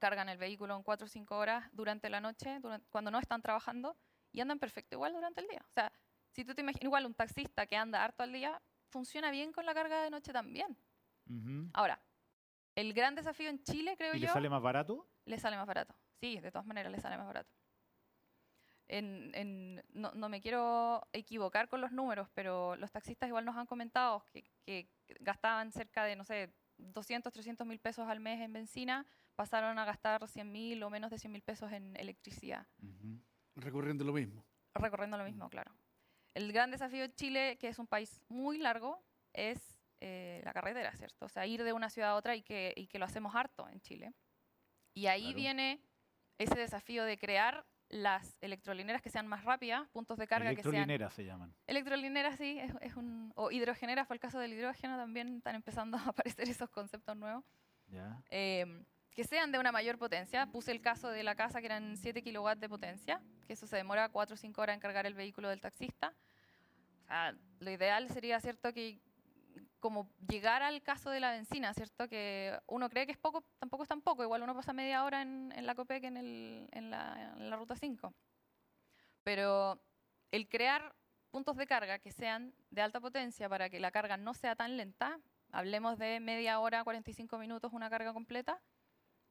[0.00, 3.40] cargan el vehículo en 4 o 5 horas durante la noche, duran- cuando no están
[3.40, 3.96] trabajando,
[4.32, 5.64] y andan perfecto igual durante el día.
[5.64, 5.92] O sea,
[6.32, 9.64] si tú te imaginas, igual un taxista que anda harto al día, funciona bien con
[9.64, 10.76] la carga de noche también.
[11.28, 11.70] Ujú.
[11.72, 12.02] Ahora,
[12.74, 15.06] el gran desafío en Chile, creo ¿Y yo, le sale más barato?
[15.24, 15.94] le sale más barato.
[16.20, 17.50] Sí, de todas maneras le sale más barato.
[18.88, 23.56] En- en- no, no me quiero equivocar con los números, pero los taxistas igual nos
[23.56, 24.88] han comentado que, que
[25.20, 29.84] gastaban cerca de, no sé, 200, 300 mil pesos al mes en benzina, pasaron a
[29.84, 32.66] gastar 100 mil o menos de 100 mil pesos en electricidad.
[33.56, 34.44] Recorriendo lo mismo.
[34.74, 35.72] recorriendo lo mismo, claro.
[36.34, 40.90] El gran desafío de Chile, que es un país muy largo, es eh, la carretera,
[40.96, 41.26] ¿cierto?
[41.26, 43.68] O sea, ir de una ciudad a otra y que, y que lo hacemos harto
[43.68, 44.12] en Chile.
[44.94, 45.36] Y ahí Claro.
[45.36, 45.80] viene
[46.38, 50.74] ese desafío de crear las electrolineras que sean más rápidas, puntos de carga que sean...
[50.74, 51.54] Electrolineras se llaman.
[51.66, 53.32] Electrolineras, sí, es, es un...
[53.36, 57.44] O hidrogeneras, fue el caso del hidrógeno, también están empezando a aparecer esos conceptos nuevos.
[57.86, 58.20] ¿Ya?
[58.30, 60.46] Eh, que sean de una mayor potencia.
[60.46, 63.76] Puse el caso de la casa que eran 7 kilowatts de potencia, que eso se
[63.76, 66.14] demora 4 o 5 horas en cargar el vehículo del taxista.
[67.02, 68.98] O sea, lo ideal sería, ¿cierto?, que
[69.82, 72.08] como llegar al caso de la benzina, ¿cierto?
[72.08, 74.22] Que uno cree que es poco, tampoco es tan poco.
[74.22, 77.56] Igual uno pasa media hora en, en la COPEC en, el- en la, en la
[77.56, 78.14] ruta 5.
[79.24, 79.82] Pero
[80.30, 80.94] el crear
[81.30, 84.76] puntos de carga que sean de alta potencia para que la carga no sea tan
[84.76, 85.18] lenta,
[85.50, 88.60] hablemos de media hora, 45 minutos, una carga completa,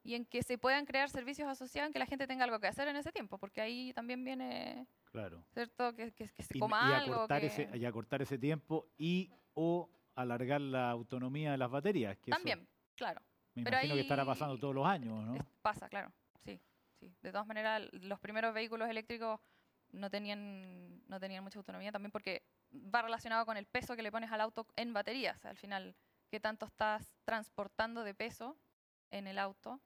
[0.04, 2.66] y en que se puedan crear servicios asociados en que la gente tenga algo que
[2.66, 5.44] hacer en ese tiempo, porque ahí también viene, Claro.
[5.54, 5.94] ¿cierto?
[5.94, 7.14] Que, que- que se Y, coma y algo.
[7.14, 12.16] acortar que- ese, y acortar ese tiempo y o alargar la autonomía de las baterías.
[12.18, 13.20] Que eso También, claro.
[13.54, 15.34] me pero imagino que estará pasando todos los años, ¿no?
[15.62, 16.12] Pasa, claro.
[16.44, 16.60] Sí,
[16.98, 17.14] sí.
[17.22, 19.40] De todas maneras, los primeros vehículos eléctricos
[19.92, 24.10] no tenían, no tenían mucha autonomía también porque va relacionado con el peso que le
[24.10, 25.44] pones al auto en baterías.
[25.44, 25.94] al final,
[26.30, 28.56] qué tanto estás transportando de peso
[29.10, 29.80] en el auto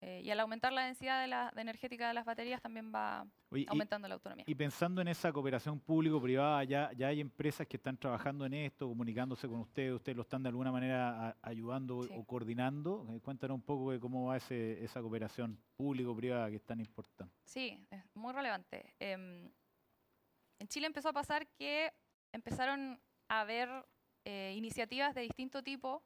[0.00, 3.26] eh, y al aumentar la densidad de la energética de las baterías también va
[3.68, 4.44] aumentando la autonomía.
[4.46, 8.86] Y pensando en esa cooperación público-privada, ya, ya hay empresas que están trabajando en esto,
[8.86, 13.06] comunicándose con ustedes, ustedes lo están de alguna manera ayudando o coordinando.
[13.08, 17.34] Eh, cuéntanos un poco de cómo va ese, esa cooperación público-privada que es tan importante.
[17.44, 18.94] Sí, es muy relevante.
[18.98, 19.50] Em,
[20.58, 21.92] en Chile empezó a pasar que
[22.32, 23.68] empezaron a haber
[24.24, 26.02] eh, iniciativas de distinto tipo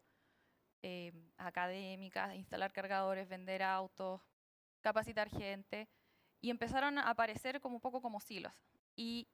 [0.82, 4.20] eh, académicas, instalar cargadores, vender autos,
[4.80, 5.88] capacitar gente,
[6.40, 8.52] y empezaron a aparecer como un poco como silos.
[8.96, 9.28] Y,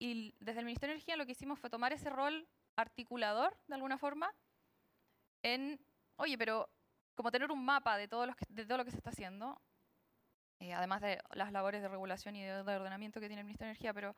[0.00, 3.98] desde el Ministerio de Energía lo que hicimos fue tomar ese rol articulador, de alguna
[3.98, 4.32] forma,
[5.42, 5.80] en,
[6.16, 6.70] oye, pero
[7.16, 9.60] como tener un mapa de todo lo que, se está haciendo,
[10.60, 13.72] eh, además de las labores de regulación y de, ordenamiento que tiene el Ministerio de
[13.72, 14.16] Energía, pero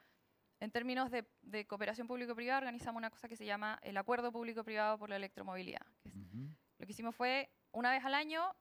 [0.60, 5.08] en términos de, cooperación público-privada organizamos una cosa que se llama el Acuerdo Público-Privado por
[5.08, 5.86] la Electromovilidad,
[6.80, 8.56] lo que hicimos fue, una vez al año,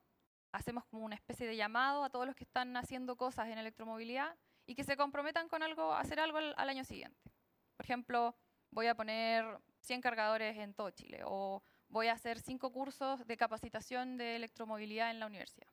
[0.52, 4.38] hacemos como una especie de llamado a todos los que están haciendo cosas en electromovilidad
[4.66, 7.32] y que se comprometan con algo, a hacer algo al, año siguiente.
[7.78, 8.36] Por ejemplo,
[8.72, 13.38] voy a poner 100 cargadores en todo Chile o voy a hacer 5 cursos de
[13.38, 15.72] capacitación de electromovilidad en la universidad.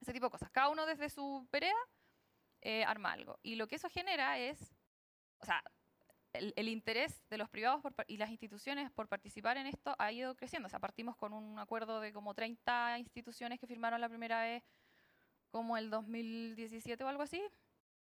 [0.00, 0.50] Ese tipo de cosas.
[0.52, 1.74] Cada uno desde su perea
[2.60, 3.40] eh, arma algo.
[3.42, 4.76] Y lo que eso genera es,
[5.40, 5.60] o sea,
[6.34, 10.66] el, interés de los privados y las instituciones por participar en esto ha ido creciendo.
[10.66, 14.62] O sea, partimos con un acuerdo de como 30 instituciones que firmaron la primera vez
[15.50, 17.42] como el 2017 o algo así.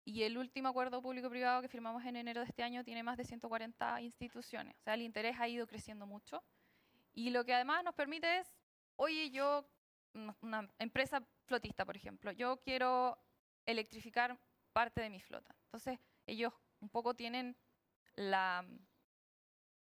[0.03, 3.25] Y el último acuerdo público-privado que firmamos en enero de este año tiene más de
[3.25, 4.75] 140 instituciones.
[4.79, 6.43] O sea, el interés ha ido creciendo mucho.
[7.13, 8.55] Y lo que además nos permite es,
[8.97, 9.65] oye, yo,
[10.41, 13.17] una empresa flotista, por ejemplo, yo quiero
[13.65, 14.37] electrificar
[14.73, 15.55] parte de mi flota.
[15.65, 17.55] Entonces, ellos un poco tienen
[18.15, 18.65] la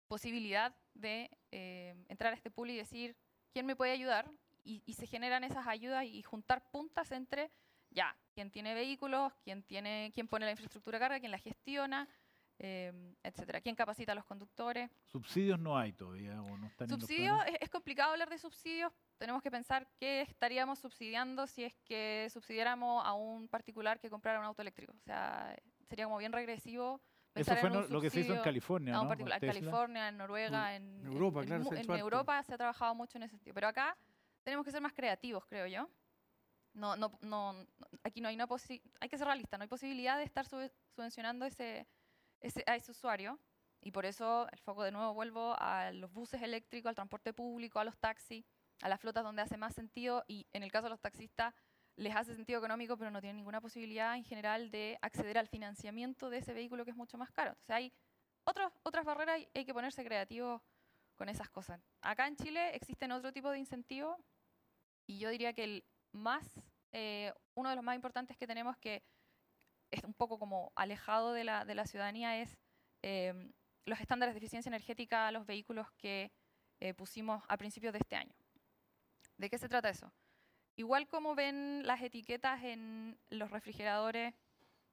[0.09, 3.17] posibilidad de eh, entrar a este pool y decir
[3.53, 4.31] quién me puede ayudar
[4.65, 7.51] y, se generan esas ayudas y juntar puntas entre
[7.91, 12.09] ya quién tiene vehículos, quién tiene, quién pone la infraestructura carga, quién la gestiona,
[12.59, 14.91] eh, etcétera, quién capacita a los conductores.
[15.07, 16.89] Subsidios no hay todavía o no están.
[16.89, 18.91] Subsidios es, es, complicado hablar de subsidios.
[19.19, 24.41] Tenemos que pensar qué estaríamos subsidiando si es que subsidiáramos a un particular que comprara
[24.41, 24.93] un auto eléctrico.
[24.97, 25.55] O sea,
[25.89, 27.01] sería como bien regresivo
[27.35, 29.03] eso fue lo que se hizo en California, ¿no?
[29.03, 33.19] En particular, en California, en Noruega, en, Europa, claro, en, Europa se ha trabajado mucho
[33.19, 33.55] en ese sentido.
[33.55, 33.97] Pero acá
[34.45, 35.89] tenemos que ser más creativos, creo yo.
[36.75, 37.67] No, no, no,
[38.03, 38.49] aquí no hay una
[39.01, 41.87] hay que ser realista, no hay posibilidad de estar subvencionando ese,
[42.41, 43.39] ese, a ese usuario.
[43.81, 47.79] Y por eso el foco de nuevo vuelvo a los buses eléctricos, al transporte público,
[47.79, 48.45] a los taxis,
[48.81, 51.55] a las flotas donde hace más sentido y en el caso de los taxistas
[51.97, 56.31] les hace sentido económico, pero no tienen ninguna posibilidad en general de acceder al financiamiento
[56.31, 57.51] de ese vehículo que es mucho más caro.
[57.51, 57.93] Entonces hay
[58.45, 60.63] otros, otras barreras y hay que ponerse creativos
[61.17, 61.81] con esas cosas.
[62.03, 64.19] Acá en Chile existen otro tipo de incentivos
[65.07, 66.47] y yo diría que el más,
[66.93, 69.03] eh, uno de los más importantes que tenemos que
[69.91, 72.59] es un poco como alejado de la, de la ciudadanía es
[73.03, 73.53] eh,
[73.85, 76.33] los estándares de eficiencia energética a los vehículos que
[76.81, 78.35] eh, pusimos a principios de este año.
[79.37, 80.13] ¿De qué se trata eso?
[80.77, 84.35] Igual como ven las etiquetas en los refrigeradores,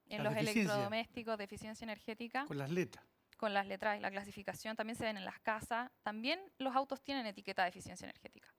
[0.08, 2.46] en los electrodomésticos de eficiencia energética.
[2.46, 3.04] Con las letras.
[3.36, 5.90] Con las letras y la clasificación también se ven en las casas.
[6.02, 8.54] También los autos tienen etiqueta de eficiencia energética.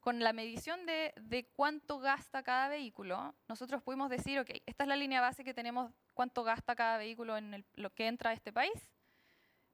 [0.00, 4.96] Con la medición de, cuánto gasta cada vehículo, nosotros pudimos decir, ok, esta es la
[4.96, 8.90] línea base que tenemos, cuánto gasta cada vehículo en lo que entra a este país.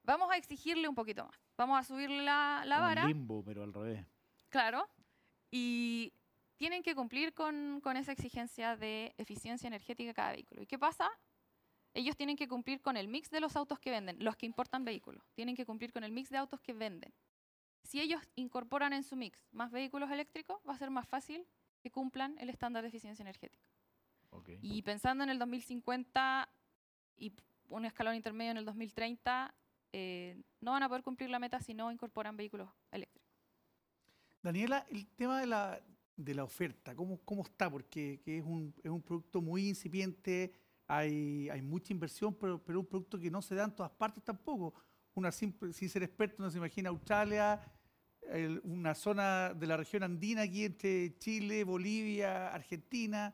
[0.03, 1.37] Vamos a exigirle un poquito más.
[1.57, 3.03] Vamos a subirle la, la vara.
[3.03, 4.05] Un limbo, pero al revés.
[4.47, 4.87] Claro.
[5.51, 6.13] Y
[6.61, 10.61] tienen que cumplir con, esa exigencia de eficiencia energética cada vehículo.
[10.61, 11.09] ¿Y qué pasa?
[11.95, 14.85] Ellos tienen que cumplir con el mix de los autos que venden, los que importan
[14.85, 15.23] vehículos.
[15.33, 17.11] Tienen que cumplir con el mix de autos que venden.
[17.81, 21.47] Si ellos incorporan en su mix más vehículos eléctricos, va a ser más fácil
[21.81, 23.65] que cumplan el estándar de eficiencia energética.
[24.61, 26.47] Y pensando en el 2050
[27.17, 27.33] y
[27.69, 29.51] un escalón intermedio en el 2030,
[29.93, 33.27] eh, no van a poder cumplir la meta si no incorporan vehículos eléctricos.
[34.43, 35.81] Daniela, el tema de la,
[36.23, 36.95] de la oferta?
[36.95, 37.69] ¿Cómo, cómo está?
[37.69, 40.53] Porque es, un, es un producto muy incipiente,
[40.87, 44.23] hay, hay mucha inversión, pero, pero un producto que no se da en todas partes
[44.23, 44.73] tampoco.
[45.13, 47.61] Una sin ser experto, no se imagina Australia,
[48.63, 53.33] una zona de la región andina aquí entre Chile, Bolivia, Argentina.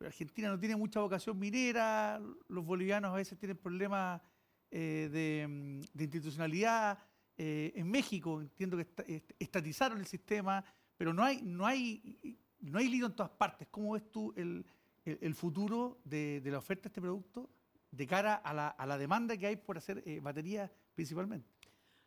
[0.00, 4.22] Argentina no tiene mucha vocación minera, los bolivianos a veces tienen problemas
[4.70, 6.98] eh, de, de, institucionalidad.
[7.36, 10.64] Eh, en México entiendo que estatizaron el sistema,
[10.98, 13.66] pero no hay, no hay, no hay lío en todas partes.
[13.70, 14.66] ¿Cómo ves tú el,
[15.06, 17.48] el, el futuro de, de la oferta de este producto
[17.90, 21.48] de cara a la, a la demanda que hay por hacer eh, baterías principalmente?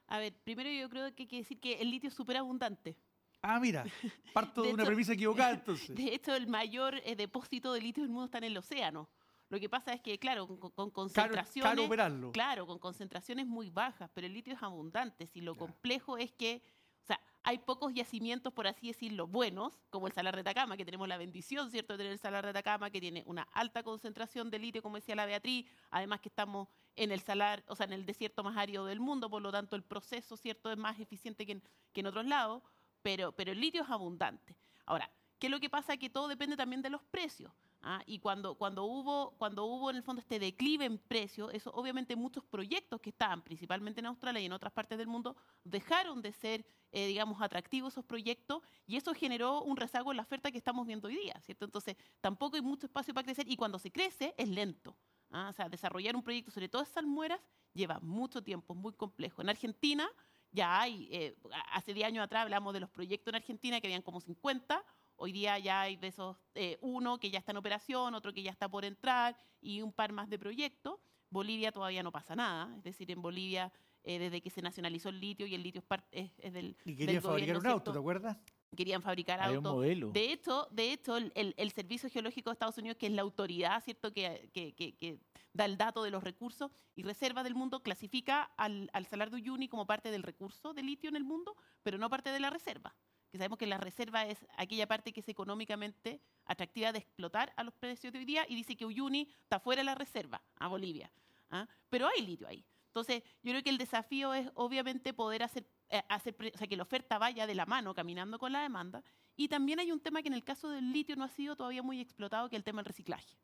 [0.07, 2.95] A ver, primero yo creo que hay que decir que el litio es súper abundante.
[3.41, 3.85] Ah, mira,
[4.33, 5.95] parto de, De una hecho- premisa equivocada entonces.
[5.95, 9.09] De hecho, el mayor eh, depósito de litio del mundo está en el océano.
[9.49, 11.69] Lo que pasa es que, claro, con, con concentraciones...
[11.69, 12.31] caro operarlo.
[12.31, 15.27] Claro, con concentraciones muy bajas, pero el litio es abundante.
[15.27, 16.61] Si lo complejo es que,
[17.43, 21.17] hay pocos yacimientos, por así decirlo, buenos, como el Salar de Atacama, que tenemos la
[21.17, 24.81] bendición, ¿cierto?, de tener el Salar de Atacama, que tiene una alta concentración de litio,
[24.81, 28.43] como decía la Beatriz, además que estamos en el salar, o sea, en el desierto
[28.43, 31.63] más árido del mundo, por lo tanto el proceso, ¿cierto?, es más eficiente que en,
[31.93, 32.61] que en otros lados,
[33.01, 34.55] pero, pero el litio es abundante.
[34.85, 35.97] Ahora, ¿qué es lo que pasa?
[35.97, 37.51] Que todo depende también de los precios.
[37.81, 38.01] ¿ah?
[38.05, 42.15] Y cuando, cuando, hubo, cuando hubo en el fondo este declive en precio, eso obviamente
[42.15, 46.31] muchos proyectos que estaban principalmente en Australia y en otras partes del mundo dejaron de
[46.31, 50.57] ser, eh, digamos, atractivos esos proyectos y eso generó un rezago en la oferta que
[50.57, 51.65] estamos viendo hoy día, ¿cierto?
[51.65, 54.95] Entonces, tampoco hay mucho espacio para crecer y cuando se crece es lento.
[55.31, 55.47] ¿ah?
[55.49, 57.39] O sea, desarrollar un proyecto, sobre todo esas salmueras,
[57.73, 59.41] lleva mucho tiempo, es muy complejo.
[59.41, 60.09] En Argentina
[60.51, 61.35] ya hay, eh,
[61.71, 64.83] hace 10 años atrás hablamos de los proyectos en Argentina que habían como 50,
[65.15, 68.43] hoy día ya hay de esos eh, uno que ya está en operación, otro que
[68.43, 70.99] ya está por entrar y un par más de proyectos.
[71.29, 73.71] Bolivia todavía no pasa nada, es decir, en Bolivia
[74.03, 76.95] eh, desde que se nacionalizó el litio y el litio es, es- es del, Y
[76.95, 77.91] del quería fabricar gobierno, un auto, ¿cierto?
[77.93, 78.37] ¿te acuerdas?
[78.75, 79.73] querían fabricar Hay un autos.
[79.73, 80.11] modelo.
[80.11, 83.21] De hecho, de hecho el, el- el Servicio Geológico de Estados Unidos, que es la
[83.21, 85.19] autoridad cierto que, que- que- que
[85.53, 89.35] da el dato de los recursos y reservas del mundo, clasifica al, al Salar de
[89.37, 92.49] Uyuni como parte del recurso de litio en el mundo, pero no parte de la
[92.49, 92.95] reserva.
[93.29, 97.63] Que sabemos que la reserva es aquella parte que es económicamente atractiva de explotar a
[97.65, 100.67] los precios de hoy día y dice que Uyuni está fuera de la reserva, a
[100.69, 101.11] Bolivia.
[101.49, 101.67] ¿ah?
[101.89, 102.65] Pero hay litio ahí.
[102.91, 106.75] Entonces, yo creo que el desafío es obviamente poder hacer, eh, hacer o sea, que
[106.75, 109.01] la oferta vaya de la mano, caminando con la demanda.
[109.37, 111.81] Y también hay un tema que en el caso del litio no ha sido todavía
[111.81, 113.37] muy explotado, que es el tema del reciclaje.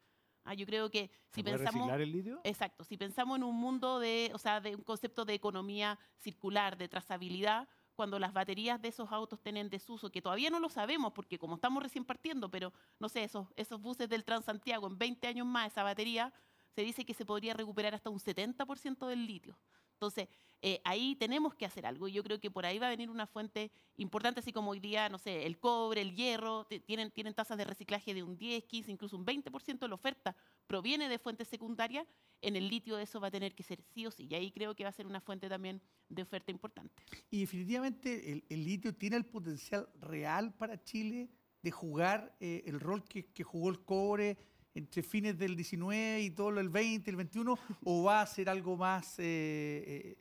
[0.43, 1.76] Ah, yo creo que si ¿Se puede pensamos...
[1.76, 2.41] reciclar el litio?
[2.43, 6.78] Exacto, si pensamos en un mundo de, o sea, de un concepto de economía circular,
[6.78, 11.14] de trazabilidad, cuando las baterías de esos autos tienen desuso, que todavía no lo sabemos
[11.14, 15.28] porque como estamos recién partiendo, pero no sé, esos, esos buses del Transantiago, en 20
[15.28, 16.34] años más esa batería,
[16.78, 19.57] se dice que se podría recuperar hasta un 70% del litio.
[19.93, 20.28] Entonces,
[20.61, 23.09] eh, ahí tenemos que hacer algo y yo creo que por ahí va a venir
[23.09, 27.34] una fuente importante, así como hoy día, no sé, el cobre, el hierro, tienen, tienen
[27.34, 30.36] tasas de reciclaje de un 10, 15, incluso un 20% de la oferta
[30.67, 32.05] proviene de fuentes secundarias,
[32.43, 34.28] en el litio eso va a tener que ser sí o sí.
[34.30, 37.01] Y ahí creo que va a ser una fuente también de oferta importante.
[37.32, 41.32] Y definitivamente el, litio tiene el potencial real para Chile
[41.63, 44.38] de jugar eh, el rol que jugó el cobre
[44.78, 48.78] entre fines del 19 y todo el 20, el 21, o va a ser algo
[48.78, 50.17] más, eh,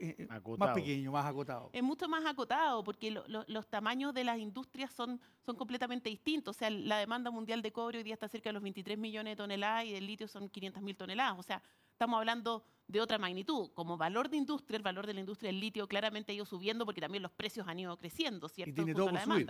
[0.00, 0.74] eh, eh, más Acotado.
[0.74, 1.70] pequeño, más acotado.
[1.72, 6.08] Es mucho más acotado porque lo- lo- los tamaños de las industrias son, son completamente
[6.08, 6.54] distintos.
[6.56, 9.32] O sea, la demanda mundial de cobre hoy día está cerca de los 23 millones
[9.32, 11.36] de toneladas y del litio son 500 mil toneladas.
[11.38, 13.70] O sea, estamos hablando de otra magnitud.
[13.74, 16.84] Como valor de industria, el valor de la industria del litio claramente ha ido subiendo
[16.84, 18.74] porque también los precios han ido creciendo, ¿cierto?
[18.76, 19.46] tiene Junto todo la subir.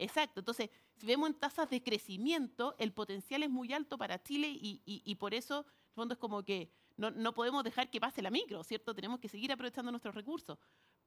[0.00, 0.40] Exacto.
[0.40, 4.82] Entonces, si vemos en tasas de crecimiento, el potencial es muy alto para Chile y,
[4.86, 8.00] y- y por eso, en el fondo, es como que no, no podemos dejar que
[8.00, 8.94] pase la micro, ¿cierto?
[8.94, 10.58] Tenemos que seguir aprovechando nuestros recursos.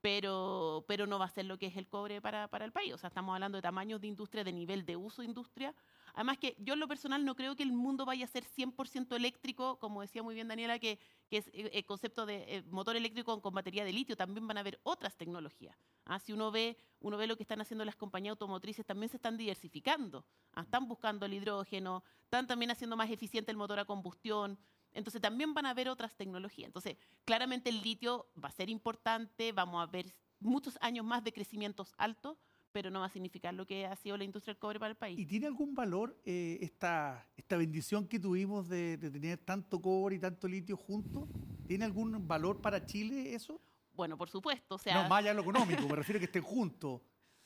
[0.04, 2.94] Pero, pero no va a ser lo que es el cobre para, para el país.
[2.94, 5.74] O sea, estamos hablando de tamaños de industria, de nivel de uso de industria.
[6.14, 9.16] Además que yo en lo personal no creo que el mundo vaya a ser 100%
[9.16, 11.00] eléctrico, como decía muy bien Daniela, que,
[11.30, 14.18] que es eh, el concepto de eh, motor eléctrico con, batería de litio.
[14.18, 15.76] También van a haber otras tecnologías.
[16.04, 19.16] Ah, si uno ve, uno ve lo que están haciendo las compañías automotrices, también se
[19.16, 20.26] están diversificando.
[20.52, 24.60] Ah, están buscando el hidrógeno, están también haciendo más eficiente el motor a combustión.
[24.94, 26.68] Entonces también van a haber otras tecnologías.
[26.68, 31.34] Entonces, claramente el litio va a ser importante, vamos a ver muchos años más de
[31.34, 32.38] crecimientos altos,
[32.72, 34.98] pero no va a significar lo que ha sido la industria del cobre para el
[34.98, 35.20] país.
[35.20, 40.16] ¿Y tiene algún valor eh, esta, esta bendición que tuvimos de, de tener tanto cobre
[40.16, 41.30] y tanto litio juntos?
[41.68, 43.62] ¿Tiene algún valor para Chile eso?
[43.94, 46.26] Bueno, por supuesto, o sea, no, más allá de lo económico, me refiero a que
[46.26, 47.02] estén juntos.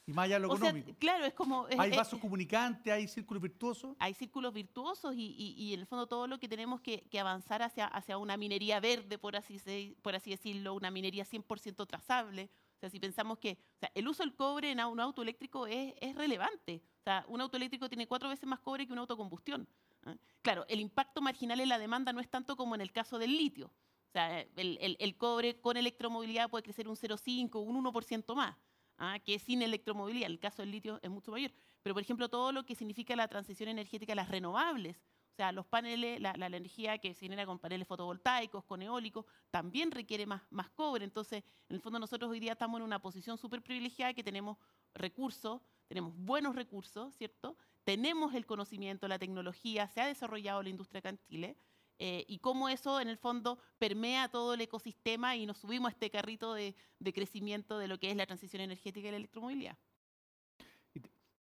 [0.08, 0.98] Y más allá de lo o sea, económico.
[1.00, 1.68] claro, es como...
[1.68, 3.96] es- hay es- vasos comunicantes, hay círculos virtuosos.
[4.00, 7.20] hay círculos virtuosos y, y- y en el fondo todo lo que tenemos que, que
[7.20, 11.86] avanzar hacia, hacia una minería verde, por así, se- por así decirlo, una minería 100%
[11.86, 12.50] trazable.
[12.78, 15.68] O sea, si pensamos que o sea, el uso del cobre en un auto eléctrico
[15.68, 16.82] es, es relevante.
[17.02, 19.68] O sea, un auto eléctrico tiene cuatro veces más cobre que un auto a combustión.
[20.06, 20.16] ¿ah?
[20.42, 23.36] Claro, el impacto marginal en la demanda no es tanto como en el caso del
[23.36, 23.68] litio.
[23.68, 28.56] O sea, el, el- el cobre con electromovilidad puede crecer un 0,5, un 1% más,
[28.98, 29.20] ¿ah?
[29.20, 30.30] que sin electromovilidad.
[30.30, 31.52] El caso del litio es mucho mayor.
[31.84, 35.66] Pero, por ejemplo, todo lo que significa la transición energética, las renovables, o sea, los
[35.68, 40.26] paneles, la, la- la energía que se genera con paneles fotovoltaicos, con eólicos, también requiere
[40.26, 41.04] más, más cobre.
[41.06, 44.58] Entonces, en el fondo nosotros hoy día estamos en una posición súper privilegiada que tenemos
[44.96, 47.56] recursos, tenemos buenos recursos, ¿cierto?
[47.84, 51.56] tenemos el conocimiento, la tecnología, se ha desarrollado la industria acá en Chile,
[52.00, 55.94] eh, y cómo eso en el fondo permea todo el ecosistema y nos subimos a
[55.94, 59.78] este carrito de, de crecimiento de lo que es la transición energética y la electromovilidad.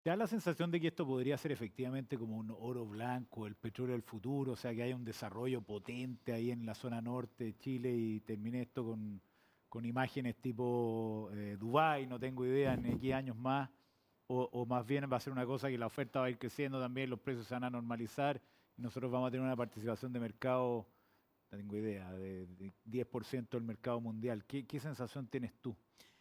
[0.02, 3.56] ¿Te da la sensación de que esto podría ser efectivamente como un oro blanco, el
[3.56, 4.54] petróleo del futuro?
[4.54, 8.22] O sea, que haya un desarrollo potente ahí en la zona norte de Chile y
[8.22, 9.22] termine esto con,
[9.68, 13.70] con imágenes tipo eh, Dubái, no tengo idea, en X años más.
[14.28, 16.38] O, o, más bien va a ser una cosa que la oferta va a ir
[16.38, 18.39] creciendo también, los precios se van a normalizar
[18.80, 20.88] nosotros vamos a tener una participación de mercado,
[21.52, 24.46] no tengo idea, de, de 10% del mercado mundial.
[24.46, 25.76] ¿Qué, ¿Qué sensación tienes tú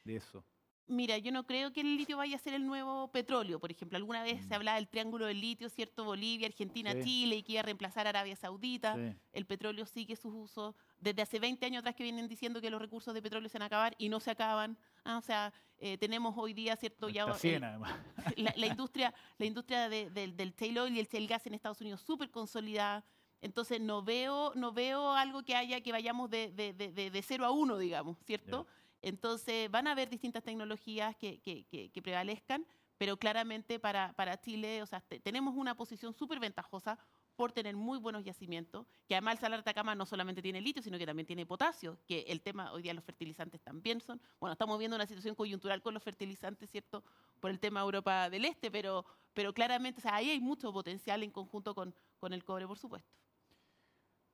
[0.04, 0.44] de eso?
[0.86, 3.58] Mira, yo no creo que el litio vaya a ser el nuevo petróleo.
[3.60, 4.52] Por ejemplo, alguna vez se Mm.
[4.54, 6.04] hablaba del triángulo del litio, ¿cierto?
[6.04, 7.02] Bolivia, Argentina, Sí.
[7.04, 8.94] Chile, y que iba a reemplazar a Arabia Saudita.
[8.96, 9.14] Sí.
[9.32, 10.74] El petróleo sigue sus usos.
[11.00, 13.62] Desde hace 20 años atrás que vienen diciendo que los recursos de petróleo se van
[13.62, 14.76] a acabar y no se acaban.
[15.04, 17.08] Ah, o sea, eh, tenemos hoy día, ¿cierto?
[17.08, 17.94] Ya Hasta el- 100 además.
[18.36, 21.54] la, la industria, la industria de- del- del shale oil y el shale gas en
[21.54, 23.04] Estados Unidos súper consolidada.
[23.40, 27.22] Entonces no veo, no veo algo que haya que vayamos de, de, de, de- de
[27.22, 28.66] cero a uno, digamos, ¿cierto?
[29.00, 32.66] Entonces van a haber distintas tecnologías que, que- que- que prevalezcan,
[32.98, 36.98] pero claramente para, para Chile, o sea, te- tenemos una posición súper ventajosa
[37.38, 40.82] por tener muy buenos yacimientos, que además el Salar de Atacama no solamente tiene litio,
[40.82, 44.54] sino que también tiene potasio, que el tema, hoy día los fertilizantes también son, bueno,
[44.54, 47.04] estamos viendo una situación coyuntural con los fertilizantes, ¿cierto?
[47.38, 51.22] Por el tema Europa del Este, pero, pero claramente, o sea, ahí hay mucho potencial
[51.22, 53.08] en conjunto con, con el cobre, por supuesto.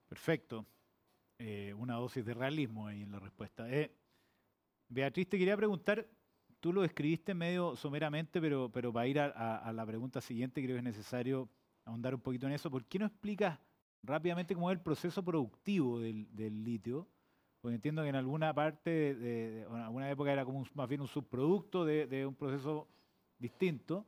[0.08, 0.64] Perfecto.
[1.38, 3.70] Eh, una dosis de realismo ahí en la respuesta.
[3.70, 3.94] Eh,
[4.88, 6.08] Beatriz, te quería preguntar,
[6.58, 10.78] tú lo describiste medio someramente, pero, pero para ir a la pregunta siguiente creo que
[10.78, 11.50] es necesario
[11.84, 12.70] ahondar un poquito en eso.
[12.70, 13.58] ¿Por qué no explicas
[14.02, 17.08] rápidamente cómo es el proceso productivo del, litio?
[17.60, 21.00] Porque entiendo que en alguna parte, de, en alguna época era como un- más bien
[21.00, 22.88] un subproducto de, un proceso
[23.38, 24.06] distinto.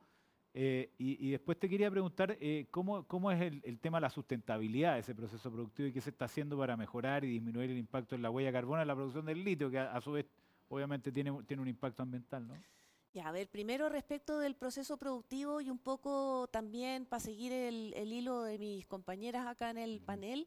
[0.58, 5.00] Eh, y, después te quería preguntar eh, ¿cómo, es el, tema de la sustentabilidad de
[5.00, 8.22] ese proceso productivo y qué se está haciendo para mejorar y disminuir el impacto en
[8.22, 10.24] la huella de carbono en la producción del litio, que a, su vez
[10.68, 12.54] obviamente tiene un impacto ambiental, ¿no?
[13.16, 17.94] Ya, a ver, primero respecto del proceso productivo y un poco también para seguir el,
[17.96, 20.46] el hilo de mis compañeras acá en el panel,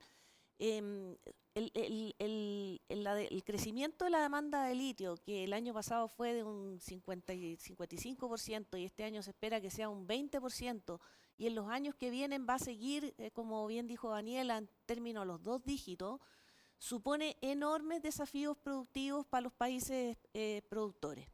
[0.60, 1.18] em,
[1.56, 7.34] el crecimiento de la demanda de litio, que el año pasado fue de un 50
[7.34, 11.00] y 55% y este año se espera que sea un 20%,
[11.40, 14.70] y en los años que vienen va a seguir, eh, como bien dijo Daniela, en
[14.86, 16.22] términos de los dos dígitos,
[16.78, 21.32] supone enormes desafíos productivos para los países eh, productores.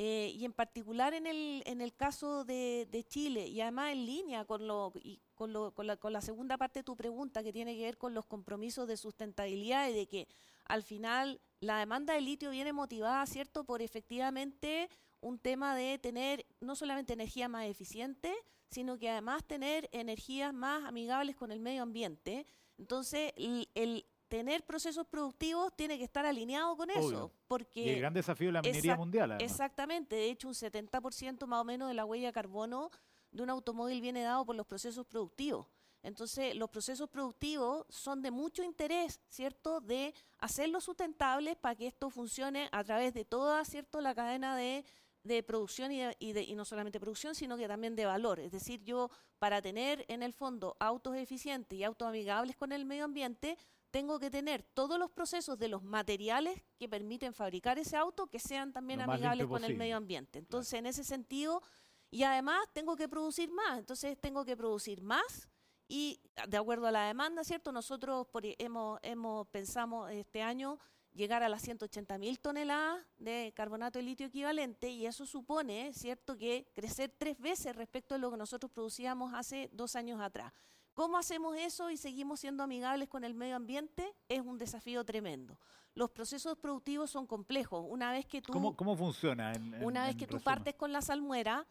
[0.00, 4.44] Eh, y en particular en el, en el caso de, Chile, y además en línea
[4.44, 7.82] con, lo, y con, lo- con la, segunda parte de tu pregunta, que tiene que
[7.82, 10.28] ver con los compromisos de sustentabilidad y de que
[10.66, 14.88] al final la demanda de litio viene motivada, ¿cierto?, por efectivamente
[15.20, 18.32] un tema de tener no solamente energía más eficiente,
[18.70, 22.46] sino que además tener energías más amigables con el medio ambiente.
[22.76, 27.80] Entonces, el tener procesos productivos tiene que estar alineado con eso, porque...
[27.80, 29.50] Y el gran desafío de la minería mundial, además.
[29.50, 32.90] Exactamente, de hecho un 70% más o menos de la huella de carbono
[33.30, 35.66] de un automóvil viene dado por los procesos productivos.
[36.02, 42.08] Entonces, los procesos productivos son de mucho interés, ¿cierto?, de hacerlos sustentables para que esto
[42.08, 44.84] funcione a través de toda, ¿cierto?, la cadena de,
[45.24, 48.38] de producción y, de- y de- y no solamente producción, sino que también de valor.
[48.38, 49.10] Es decir, yo
[49.40, 53.58] para tener en el fondo autos eficientes y autos amigables con el medio ambiente,
[53.90, 58.38] tengo que tener todos los procesos de los materiales que permiten fabricar ese auto que
[58.38, 60.38] sean también Lo amigables con el medio ambiente.
[60.38, 61.62] Entonces, en ese sentido,
[62.10, 65.48] y además tengo que producir más, entonces tengo que producir más
[65.88, 67.72] y de acuerdo a la demanda, ¿cierto?
[67.72, 70.78] Nosotros por, e- hemos, hemos pensamos este año
[71.14, 76.36] llegar a las 180 mil toneladas de carbonato de litio equivalente y eso supone, ¿cierto?,
[76.36, 80.52] que crecer tres veces respecto a lo que nosotros producíamos hace dos años atrás.
[80.98, 84.16] ¿Cómo hacemos eso y seguimos siendo amigables con el medio ambiente?
[84.28, 85.56] Es un desafío tremendo.
[85.94, 87.86] Los procesos productivos son complejos.
[87.88, 89.52] Una vez que tú, ¿Cómo, cómo funciona?
[89.52, 90.42] en- en- una vez que tú resumen?
[90.56, 91.68] partes con la salmuera,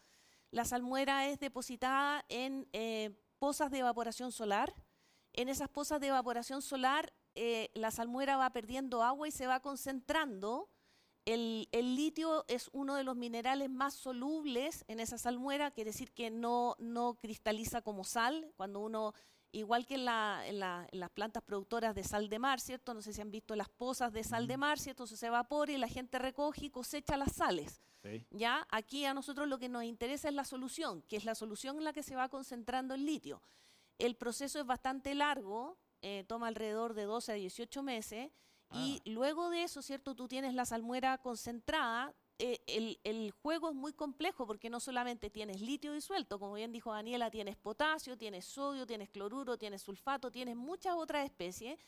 [0.49, 4.73] la salmuera es depositada en eh, pozas de evaporación solar.
[5.33, 9.59] En esas pozas de evaporación solar, eh, la salmuera va perdiendo agua y se va
[9.59, 10.69] concentrando.
[11.27, 16.11] El, el litio es uno de los minerales más solubles en esa salmuera, quiere decir
[16.13, 18.49] que no, no cristaliza como sal.
[18.55, 19.13] Cuando uno,
[19.51, 22.93] igual que en, la- en la- en las plantas productoras de sal de mar, ¿cierto?
[22.93, 25.03] No sé si han visto las pozas de sal de mar, ¿cierto?
[25.03, 27.81] Eso se evapora y la gente recoge y cosecha las sales.
[28.03, 28.25] Sí.
[28.31, 31.77] Ya, aquí a nosotros lo que nos interesa es la solución, que es la solución
[31.77, 33.41] en la que se va concentrando el litio.
[33.99, 38.31] El proceso es bastante largo, eh, toma alrededor de 12 a 18 meses,
[38.73, 40.15] y luego de eso, ¿cierto?
[40.15, 42.59] Tú tienes la salmuera concentrada, eh,
[43.03, 47.31] el, juego es muy complejo porque no solamente tienes litio disuelto, como bien dijo Daniela,
[47.31, 51.79] tienes potasio, tienes sodio, tienes cloruro, tienes sulfato, tienes muchas otras especies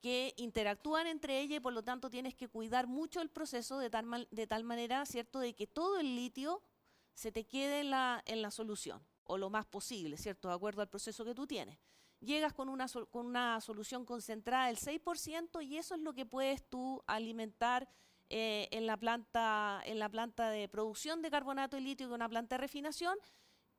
[0.00, 3.90] que interactúan entre ellas y por lo tanto tienes que cuidar mucho el proceso de
[3.90, 6.62] tal, de tal manera, ¿cierto?, de que todo el litio
[7.14, 10.82] se te quede en la, en la solución, o lo más posible, ¿cierto?, de acuerdo
[10.82, 11.78] al proceso que tú tienes.
[12.22, 16.62] Llegas con una, con una solución concentrada del 6% y eso es lo que puedes
[16.68, 17.88] tú alimentar
[18.28, 22.14] eh, en, la planta, en la planta de producción de carbonato de litio, que es
[22.14, 23.18] una planta de refinación,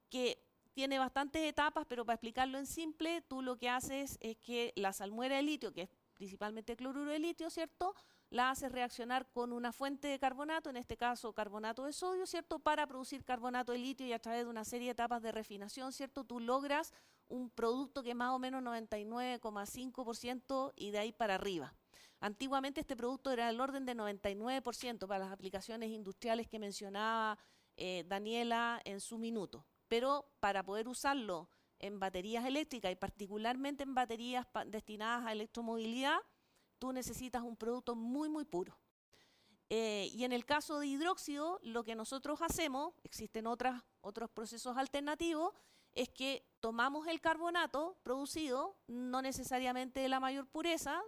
[0.09, 4.73] que tiene bastantes etapas, pero para explicarlo en simple, tú lo que haces es que
[4.75, 7.95] la salmuera de litio, que es principalmente cloruro de litio, ¿cierto?
[8.29, 12.59] La haces reaccionar con una fuente de carbonato, en este caso carbonato de sodio, ¿cierto?
[12.59, 15.91] Para producir carbonato de litio y a través de una serie de etapas de refinación,
[15.93, 16.23] ¿cierto?
[16.23, 16.93] Tú logras
[17.33, 21.73] un producto que es más o menos 99,5% y de ahí para arriba.
[22.19, 27.39] Antiguamente este producto era del orden de 99% para las aplicaciones industriales que mencionaba
[27.75, 29.65] eh, Daniela en su minuto.
[29.87, 36.19] Pero para poder usarlo en baterías eléctricas y particularmente en baterías destinadas a electromovilidad,
[36.77, 38.77] tú necesitas un producto muy, muy puro.
[39.69, 43.81] Eh, y en el caso de hidróxido, lo que nosotros hacemos, existen otros
[44.35, 45.51] procesos alternativos,
[45.95, 51.01] es que tomamos el carbonato producido, no necesariamente de la mayor pureza,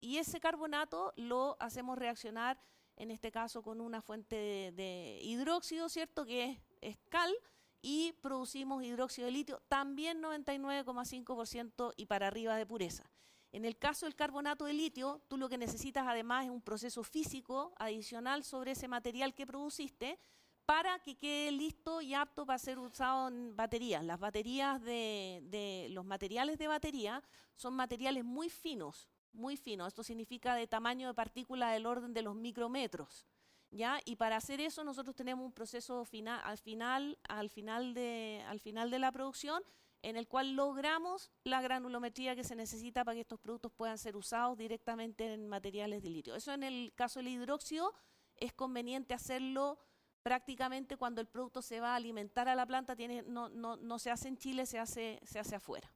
[0.00, 2.60] y ese carbonato lo hacemos reaccionar,
[2.96, 6.24] en este caso con una fuente de, hidróxido, ¿cierto?
[6.24, 7.34] Que es, es cal,
[7.80, 13.04] y producimos hidróxido de litio, también 99,5% y para arriba de pureza.
[13.52, 17.04] En el caso del carbonato de litio, tú lo que necesitas además es un proceso
[17.04, 20.18] físico adicional sobre ese material que produciste
[20.66, 24.04] para que quede listo y apto para ser usado en baterías.
[24.04, 27.22] Las baterías de, de- los materiales de batería
[27.54, 29.88] son materiales muy finos, muy finos.
[29.88, 33.26] Esto significa de tamaño de partícula del orden de los micrometros.
[33.70, 33.98] ¿Ya?
[34.04, 38.60] Y para hacer eso nosotros tenemos un proceso final, al final, al final de, al
[38.60, 39.64] final de la producción
[40.02, 44.16] en el cual logramos la granulometría que se necesita para que estos productos puedan ser
[44.16, 46.36] usados directamente en materiales de litio.
[46.36, 47.92] Eso en el caso del hidróxido
[48.36, 49.80] es conveniente hacerlo
[50.24, 53.98] prácticamente cuando el producto se va a alimentar a la planta, tiene, no, no, no
[53.98, 55.92] se hace en Chile, se hace, se hace afuera,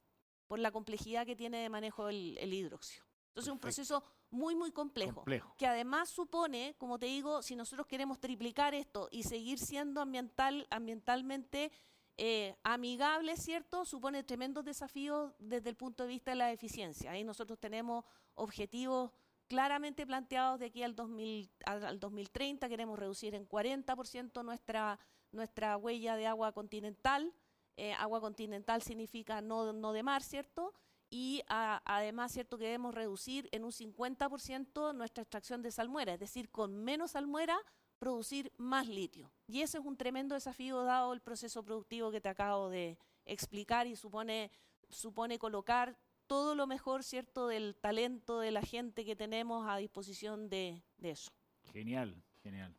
[0.47, 3.03] por la complejidad que tiene de manejo el, el hidróxido.
[3.29, 3.97] Entonces es un Perfecto.
[3.99, 5.55] proceso muy, muy complejo Complejo.
[5.57, 10.67] que además supone, como te digo, si nosotros queremos triplicar esto y seguir siendo ambiental,
[10.69, 11.71] ambientalmente
[12.17, 13.83] eh, amigable, ¿cierto?
[13.83, 17.11] Supone tremendos desafíos desde el punto de vista de la eficiencia.
[17.11, 18.05] Ahí nosotros tenemos
[18.35, 19.11] objetivos
[19.49, 22.69] claramente planteados de aquí al, 2000, al, al 2030.
[22.69, 24.97] Queremos reducir en 40% nuestra,
[25.33, 27.33] nuestra huella de agua continental.
[27.75, 30.73] Eh, agua continental significa no, no de mar, ¿cierto?
[31.09, 36.51] y además, cierto, que debemos reducir en un 50% nuestra extracción de salmuera, es decir,
[36.51, 37.57] con menos salmuera
[37.97, 39.31] producir más litio.
[39.47, 43.87] Y ese es un tremendo desafío dado el proceso productivo que te acabo de explicar
[43.87, 44.51] y supone,
[44.89, 45.97] supone colocar
[46.29, 51.09] todo lo mejor, cierto, del talento de la gente que tenemos a disposición de, de
[51.11, 51.31] eso.
[51.73, 52.71] Genial, genial.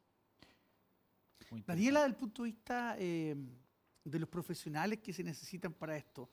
[1.50, 2.02] Daniela, interesante.
[2.02, 3.34] del punto de vista eh,
[4.04, 6.30] de los profesionales que se necesitan para esto,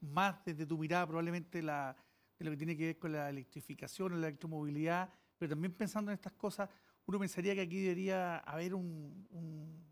[0.00, 1.94] más desde tu mirada probablemente la,
[2.38, 6.14] de lo que tiene que ver con la electrificación, la electromovilidad, pero también pensando en
[6.14, 6.70] estas cosas,
[7.04, 9.84] uno pensaría que aquí debería haber un- un-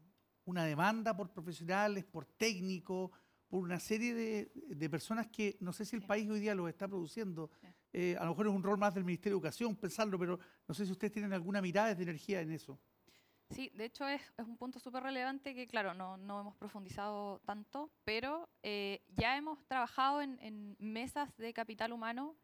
[0.47, 3.11] una demanda por profesionales, por técnicos,
[3.49, 6.69] por una serie de, de personas que no sé si el país hoy día los
[6.69, 7.51] está produciendo.
[7.93, 10.75] Eh, a lo mejor es un rol más del Ministerio de Educación pensarlo, pero no
[10.75, 12.79] sé si ustedes tienen alguna mirada de energía en eso.
[13.51, 17.41] Sí, de hecho es, es un punto súper relevante que, claro, no, no hemos profundizado
[17.47, 22.37] tanto, pero eh, ya hemos trabajado en, en mesas de capital humano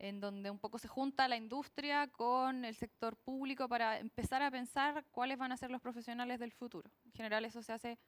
[0.00, 4.50] en donde un poco se junta la industria con el sector público para empezar a
[4.50, 6.90] pensar cuáles van a ser los profesionales del futuro.
[7.04, 7.98] En general eso se hace,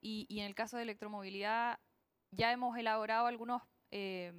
[0.00, 1.78] y, y en el caso de electromovilidad
[2.30, 4.32] ya hemos elaborado algunos eh,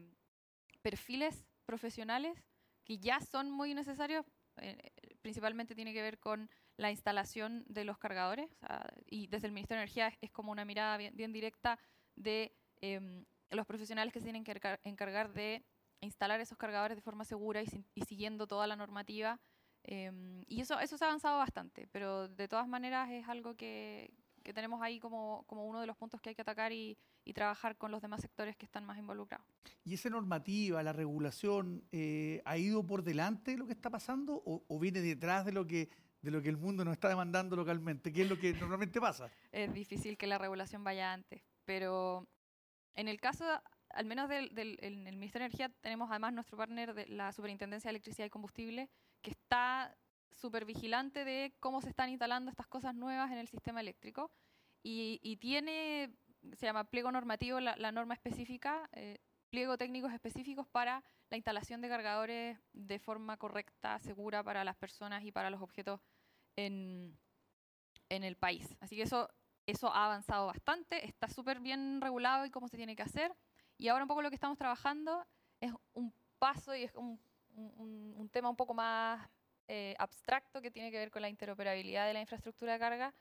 [0.81, 2.43] perfiles profesionales
[2.83, 4.25] que ya son muy necesarios,
[4.57, 4.91] eh,
[5.21, 9.53] principalmente tiene que ver con la instalación de los cargadores, o sea, y desde el
[9.53, 11.79] Ministerio de Energía es, es como una mirada bien, bien directa
[12.15, 15.63] de em, los profesionales que se tienen que encar- encargar de
[16.01, 19.39] instalar esos cargadores de forma segura y, y siguiendo toda la normativa.
[19.83, 24.11] em, y eso, eso se ha avanzado bastante, pero de todas maneras es algo que,
[24.47, 27.33] que tenemos ahí como, como uno de los puntos que hay que atacar y, y
[27.33, 29.45] trabajar con los demás sectores que están más involucrados.
[29.83, 34.41] ¿Y esa normativa, la regulación, eh, ha ido por delante de lo que está pasando
[34.45, 35.89] o, o viene detrás de lo, que,
[36.21, 38.13] de lo que el mundo nos está demandando localmente?
[38.13, 39.29] ¿Qué es lo que normalmente pasa?
[39.51, 41.43] es difícil que la regulación vaya antes.
[41.65, 42.25] Pero
[42.95, 43.43] en el caso,
[43.89, 47.33] al menos del, del- en el Ministerio de Energía, tenemos además nuestro partner de la
[47.33, 48.89] Superintendencia de Electricidad y Combustible,
[49.21, 49.93] que está
[50.35, 54.31] súper vigilante de cómo se están instalando estas cosas nuevas en el sistema eléctrico
[54.83, 56.11] y, y tiene,
[56.53, 59.19] se llama pliego normativo, la, la norma específica, eh,
[59.49, 65.23] pliego técnicos específicos para la instalación de cargadores de forma correcta, segura para las personas
[65.23, 65.99] y para los objetos
[66.55, 67.17] en,
[68.09, 68.75] en el país.
[68.79, 69.29] Así que eso,
[69.65, 73.33] eso ha avanzado bastante, está súper bien regulado y cómo se tiene que hacer.
[73.77, 75.25] Y ahora un poco lo que estamos trabajando
[75.59, 77.19] es un paso y es un,
[77.55, 79.27] un- un tema un poco más
[79.67, 83.13] eh, abstracto que tiene que ver con la interoperabilidad de la infraestructura de carga.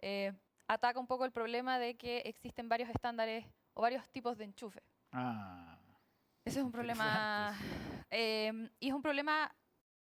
[0.00, 0.32] Eh,
[0.66, 3.44] ataca un poco el problema de que existen varios estándares
[3.74, 4.82] o varios tipos de enchufe.
[5.12, 5.78] Ah,
[6.44, 7.56] Ese es un problema.
[8.10, 9.54] eh, y es un problema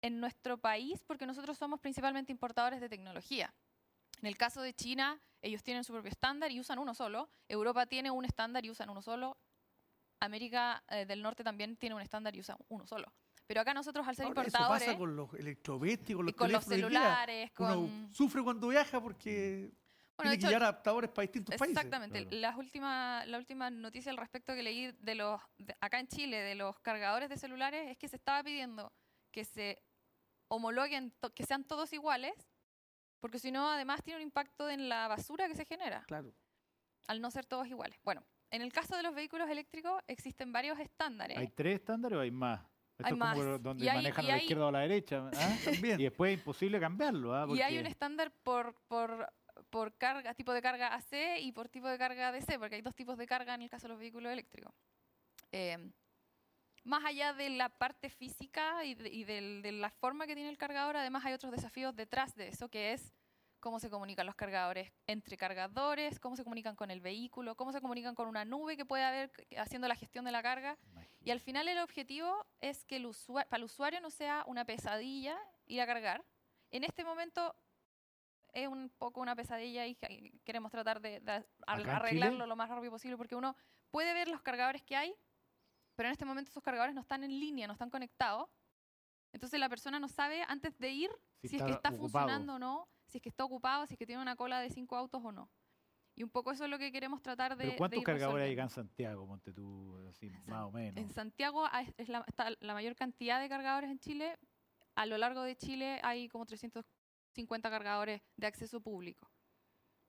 [0.00, 3.52] en nuestro país porque nosotros somos principalmente importadores de tecnología.
[4.20, 7.28] En el caso de China, ellos tienen su propio estándar y usan uno solo.
[7.48, 9.36] Europa tiene un estándar y usan uno solo.
[10.20, 13.12] América eh, del Norte también tiene un estándar y usa uno solo.
[13.46, 16.50] Pero acá nosotros, al ser Ahora, eso importadores, pasa con los electrodomésticos, y los con
[16.52, 16.76] los día.
[16.76, 18.14] celulares, Uno con...
[18.14, 19.70] sufre cuando viaja porque
[20.16, 21.76] Bueno, tiene de que hecho, llevar adaptadores para distintos países.
[21.76, 22.22] Exactamente.
[22.22, 22.36] Claro.
[22.38, 26.38] Las últimas, la última noticia al respecto que leí de los de- acá en Chile
[26.38, 28.92] de los cargadores de celulares es que se estaba pidiendo
[29.30, 29.82] que se
[30.48, 32.32] homologuen, to- que sean todos iguales,
[33.20, 36.34] porque si no, además tiene un impacto en la basura que se genera Claro.
[37.08, 37.98] al no ser todos iguales.
[38.04, 41.36] Bueno, en el caso de los vehículos eléctricos existen varios estándares.
[41.36, 42.60] ¿Hay tres estándares o hay más?
[42.96, 43.62] Esto Hay es como más.
[43.62, 45.30] donde Y hay- manejan y a la hay- izquierda o a la derecha.
[45.34, 45.56] ¿ah?
[45.64, 46.00] También.
[46.00, 47.34] Y después es imposible cambiarlo.
[47.34, 47.46] ¿ah?
[47.48, 49.32] Y hay un Porque- estándar por, por,
[49.70, 52.94] por carga, tipo de carga AC y por tipo de carga DC, porque hay dos
[52.94, 54.72] tipos de carga en el caso de los vehículos eléctricos.
[55.52, 55.76] Eh,
[56.84, 60.50] más allá de la parte física y, de, y del- de la forma que tiene
[60.50, 63.12] el cargador, además hay otros desafíos detrás de eso, que es
[63.64, 67.80] cómo se comunican los cargadores entre cargadores, cómo se comunican con el vehículo, cómo se
[67.80, 70.76] comunican con una nube que puede haber haciendo la gestión de la carga.
[71.22, 74.66] Y al final el objetivo es que el usua- para el usuario no sea una
[74.66, 76.22] pesadilla ir a cargar.
[76.72, 77.56] En este momento
[78.52, 82.44] es un poco una pesadilla y que- queremos tratar de, de ar- ¿Acá en arreglarlo
[82.46, 83.56] lo más rápido posible porque uno
[83.90, 85.14] puede ver los cargadores que hay,
[85.96, 88.50] pero en este momento esos cargadores no están en línea, no están conectados.
[89.32, 91.10] Entonces la persona no sabe antes de ir
[91.40, 92.26] Si si, es que está está ocupado.
[92.28, 94.70] funcionando o no, si es que está ocupado, si es que tiene una cola de
[94.70, 95.48] cinco autos o no.
[96.16, 97.58] Y un poco eso es lo que queremos tratar de.
[97.58, 100.70] ¿Pero de cuántos ir cargadores hay en Santiago, Monte tú, así, En más San- o
[100.72, 100.96] menos?
[101.00, 101.64] En Santiago
[101.96, 104.36] es la, está la mayor cantidad de cargadores en Chile.
[104.96, 109.30] A lo largo de Chile hay como 350 cargadores de acceso público.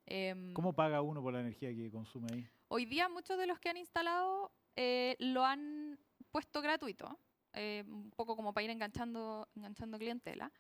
[0.07, 2.47] Em, ¿Cómo paga uno por la energía que consume ahí?
[2.69, 5.99] Hoy día muchos de los que han instalado eh, lo han
[6.31, 7.19] puesto gratuito,
[7.53, 10.51] eh, un poco como para ir enganchando, enganchando clientela.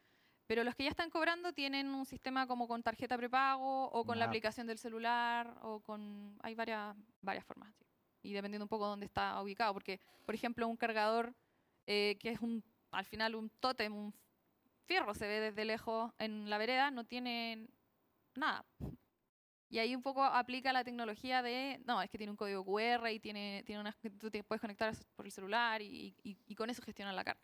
[0.47, 4.11] Pero los que ya están cobrando tienen un sistema como con tarjeta prepago o con
[4.11, 4.29] Una la app.
[4.29, 6.37] aplicación del celular o con...
[6.43, 7.73] Hay varias, varias formas.
[7.75, 7.85] sí.
[8.21, 9.73] Y dependiendo un poco de dónde está ubicado.
[9.73, 11.33] Porque, por ejemplo, un cargador
[11.87, 14.13] eh, que es un al final un tótem, un
[14.85, 17.67] fierro se ve desde lejos en la vereda, no tiene
[18.35, 18.63] nada.
[19.67, 23.11] Y ahí un poco aplica la tecnología de, no, es que tiene un código QR
[23.11, 26.69] y tiene, tiene unas, tú te puedes conectar por el celular y, y- y con
[26.69, 27.41] eso gestionar la carga.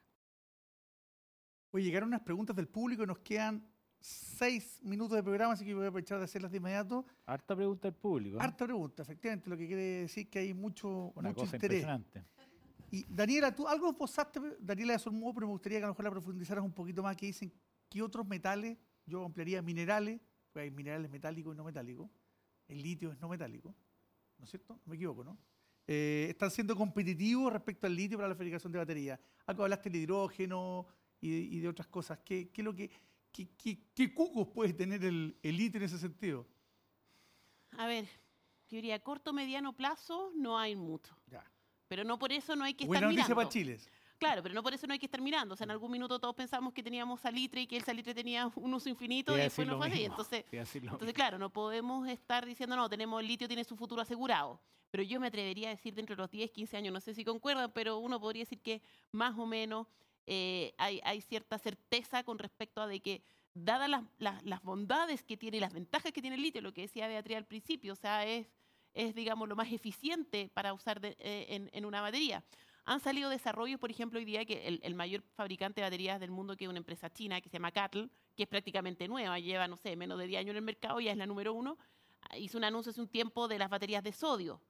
[1.71, 3.65] Oye, llegaron unas preguntas del público y nos quedan
[3.99, 7.05] seis minutos de programa, así que voy a aprovechar de hacerlas de inmediato.
[7.25, 8.37] Harta pregunta del público.
[8.37, 8.41] ¿eh?
[8.41, 11.83] Harta pregunta, efectivamente, lo que quiere decir que hay mucho, Una mucho cosa interés.
[11.83, 12.25] impresionante.
[12.91, 16.05] Y Daniela, tú algo esbozaste, Daniela de Sormudo, pero me gustaría que a lo mejor
[16.05, 17.53] la profundizaras un poquito más, que dicen
[17.87, 20.19] qué otros metales, yo ampliaría minerales,
[20.51, 22.09] porque hay minerales metálicos y no metálicos,
[22.67, 23.73] el litio es no metálico,
[24.37, 24.73] ¿no es cierto?
[24.73, 25.37] No me equivoco, ¿no?
[25.87, 29.19] Eh, están siendo competitivos respecto al litio para la fabricación de baterías.
[29.45, 30.85] Algo hablaste del hidrógeno
[31.21, 32.19] y de, y de otras cosas.
[32.25, 32.89] ¿Qué, qué lo que,
[33.31, 36.45] qué, qué- qué cucos puede tener el, el litio en ese sentido?
[37.77, 38.05] A ver,
[38.69, 41.15] yo diría, a corto, mediano plazo no hay mucho.
[41.27, 41.43] Ya.
[41.87, 43.35] Pero no por eso no hay que Buena estar noticia mirando.
[43.35, 43.79] para Chile.
[44.17, 45.53] Claro, pero no por eso no hay que estar mirando.
[45.53, 48.51] O sea, en algún minuto todos pensamos que teníamos salitre y que el salitre tenía
[48.55, 50.03] un uso infinito y después no fue así.
[50.05, 54.61] Entonces, entonces, claro, no podemos estar diciendo, no, tenemos el litio, tiene su futuro asegurado.
[54.91, 57.23] Pero yo me atrevería a decir dentro de los 10, 15 años, no sé si
[57.25, 59.87] concuerdan, pero uno podría decir que más o menos
[60.27, 63.21] eh, hay, hay cierta certeza con respecto a de que,
[63.53, 66.73] dadas las, las- las bondades que tiene y las ventajas que tiene el litio, lo
[66.73, 68.47] que decía Beatriz al principio, o sea, es,
[68.93, 72.43] es digamos, lo más eficiente para usar de- eh, en, en una batería.
[72.85, 76.31] Han salido desarrollos, por ejemplo, hoy día que el, el mayor fabricante de baterías del
[76.31, 79.67] mundo, que es una empresa china que se llama Cattle, que es prácticamente nueva, lleva,
[79.67, 81.77] no sé, menos de 10 años en el mercado, ya es la número uno,
[82.21, 84.61] ah, hizo un anuncio hace un tiempo de las baterías de sodio,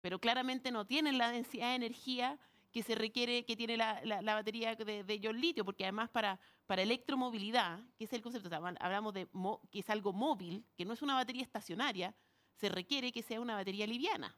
[0.00, 2.38] pero claramente no tienen la densidad de energía
[2.72, 6.08] que se requiere, que tiene la, la- la batería de, de ion litio, porque además
[6.10, 10.12] para, para electromovilidad, que es el concepto, o sea, hablamos de mo- que es algo
[10.12, 12.14] móvil, que no es una batería estacionaria,
[12.54, 14.36] se requiere que sea una batería liviana.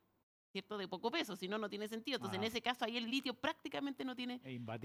[0.50, 0.76] ¿cierto?
[0.76, 2.16] De poco peso, si no, no tiene sentido.
[2.16, 2.48] Entonces, en Ajá.
[2.48, 4.38] ese caso, ahí el litio prácticamente no tiene,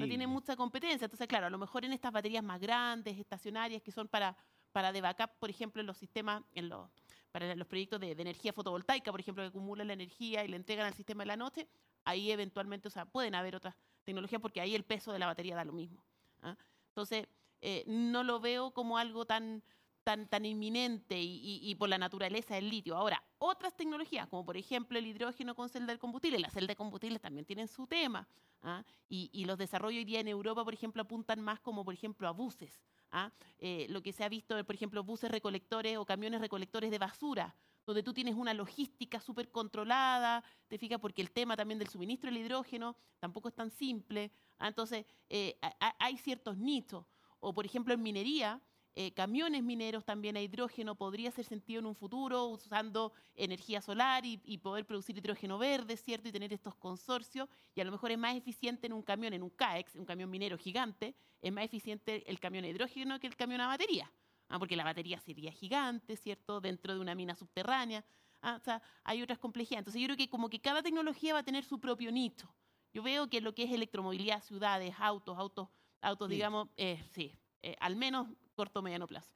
[0.05, 1.03] no tiene mucha competencia.
[1.03, 4.37] Entonces, claro, a lo mejor en estas baterías más grandes, estacionarias, que son para,
[4.71, 6.89] para de backup, por ejemplo, en los sistemas, en los,
[7.33, 10.55] para los proyectos de, de energía fotovoltaica, por ejemplo, que acumulan la energía y le
[10.55, 11.67] entregan al sistema en la noche,
[12.07, 15.55] ahí eventualmente, o sea, pueden haber otras tecnologías porque ahí el peso de la batería
[15.55, 16.03] da lo mismo.
[16.41, 16.55] ¿ah?
[16.89, 17.27] Entonces,
[17.61, 19.61] eh, no lo veo como algo tan,
[20.03, 22.95] tan, tan inminente y, y- y por la naturaleza del litio.
[22.95, 26.75] Ahora, otras tecnologías, como por ejemplo el hidrógeno con celda de combustible, las celdas de
[26.77, 28.27] combustible también tienen su tema.
[28.61, 28.83] ¿ah?
[29.09, 32.27] Y, y los desarrollos hoy día en Europa, por ejemplo, apuntan más como, por ejemplo,
[32.27, 32.79] a buses.
[33.11, 33.31] ¿ah?
[33.59, 37.55] Eh, lo que se ha visto, por ejemplo, buses recolectores o camiones recolectores de basura,
[37.87, 42.29] donde tú tienes una logística súper controlada, te fijas, porque el tema también del suministro
[42.29, 44.29] del hidrógeno tampoco es tan simple.
[44.59, 44.67] ¿ah?
[44.67, 45.57] Entonces, eh,
[45.97, 47.05] hay ciertos nichos.
[47.39, 48.61] O, por ejemplo, en minería,
[48.93, 54.25] eh, camiones mineros también a hidrógeno podría ser sentido en un futuro usando energía solar
[54.25, 56.27] y, y poder producir hidrógeno verde, ¿cierto?
[56.27, 57.47] Y tener estos consorcios.
[57.73, 60.29] Y a lo mejor es más eficiente en un camión, en un CAEX, un camión
[60.29, 64.11] minero gigante, es más eficiente el camión a hidrógeno que el camión a batería.
[64.49, 66.61] Ah, porque la batería sería gigante, ¿cierto?
[66.61, 68.05] Dentro de una mina subterránea.
[68.41, 69.79] Ah, o sea, hay otras complejidades.
[69.81, 72.53] Entonces yo creo que como que cada tecnología va a tener su propio nicho.
[72.93, 75.67] Yo veo que lo que es electromovilidad, ciudades, autos, autos,
[76.01, 76.35] autos, Sí.
[76.35, 79.33] digamos, eh, sí, eh, al menos corto o mediano plazo.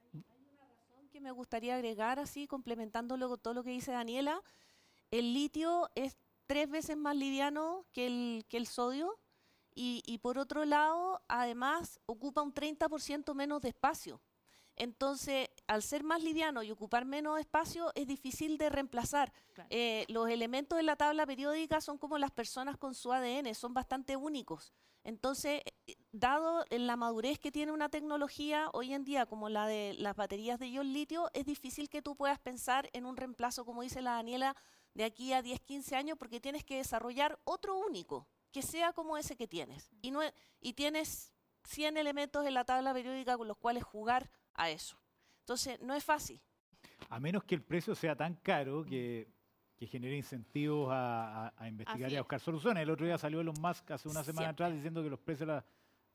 [1.12, 4.40] que me gustaría agregar, así, complementándolo con todo lo que dice Daniela,
[5.10, 9.18] el litio es tres veces más liviano que el, que el sodio
[9.74, 14.22] y, y por otro lado, además, ocupa un 30% menos de espacio.
[14.76, 19.32] Entonces, al ser más liviano y ocupar menos espacio, es difícil de reemplazar.
[19.54, 19.68] Claro.
[19.70, 23.74] Eh, los elementos de la tabla periódica son como las personas con su ADN, son
[23.74, 24.72] bastante únicos.
[25.04, 29.94] Entonces, eh, dado la madurez que tiene una tecnología hoy en día, como la de
[29.98, 33.82] las baterías de ion litio, es difícil que tú puedas pensar en un reemplazo, como
[33.82, 34.56] dice la Daniela,
[34.94, 39.16] de aquí a 10, 15 años, porque tienes que desarrollar otro único, que sea como
[39.16, 39.90] ese que tienes.
[40.02, 40.20] Y, no,
[40.60, 41.32] y tienes
[41.64, 44.96] 100 elementos en la tabla periódica con los cuales jugar a eso.
[45.40, 46.40] Entonces, no es fácil.
[47.10, 49.28] A menos que el precio sea tan caro que,
[49.76, 52.82] que genere incentivos a, a- a investigar Así y a buscar soluciones.
[52.82, 54.64] El otro día salió Elon Musk hace una semana Siempre.
[54.64, 55.64] atrás diciendo que los precios de, la-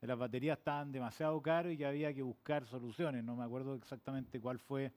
[0.02, 3.24] de las baterías estaban demasiado caros y que había que buscar soluciones.
[3.24, 4.92] No me acuerdo exactamente cuál fue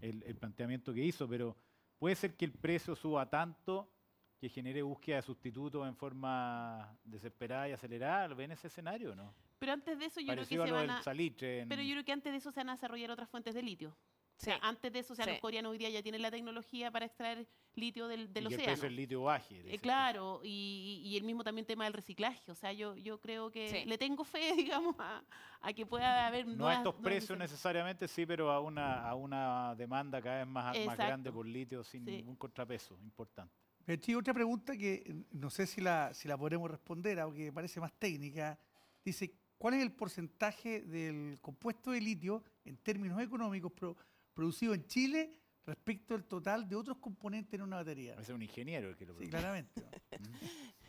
[0.00, 1.56] el, el planteamiento que hizo, pero
[1.98, 3.90] puede ser que el precio suba tanto
[4.38, 8.28] que genere búsqueda de sustitutos en forma desesperada y acelerada.
[8.34, 9.34] ¿Ven ese escenario o no?
[9.58, 11.02] Pero antes de eso, yo creo que se van del a...
[11.02, 11.60] salitre.
[11.60, 13.62] en- Pero yo creo que antes de eso se van a desarrollar otras fuentes de
[13.62, 13.90] litio.
[13.90, 14.60] O sea, Sí.
[14.62, 15.32] antes de eso, o sea, Sí.
[15.32, 17.44] los coreanos hoy día ya tienen la tecnología para extraer
[17.74, 18.64] litio del, del y que el océano.
[18.72, 19.74] precio del litio baje.
[19.74, 22.48] Eh, claro, y, y el mismo también tema del reciclaje.
[22.52, 23.84] O sea, yo, yo creo que Sí.
[23.84, 25.24] le tengo fe, digamos, a,
[25.60, 29.74] a que pueda haber No a estos precios necesariamente, sí, pero a una, a una
[29.74, 32.12] demanda cada vez más, más grande por litio sin Sí.
[32.12, 33.52] ningún contrapeso importante.
[33.84, 37.92] Beatriz, otra pregunta que no sé si la, si la podremos responder, aunque parece más
[37.98, 38.56] técnica.
[39.04, 43.96] Dice, ¿cuál es el porcentaje del compuesto de litio en términos económicos pro-
[44.32, 45.32] producido en Chile
[45.66, 48.14] respecto al total de otros componentes en una batería?
[48.14, 49.30] Parece un ingeniero el que lo Sí, produce.
[49.30, 49.82] claramente.
[49.82, 49.90] ¿no?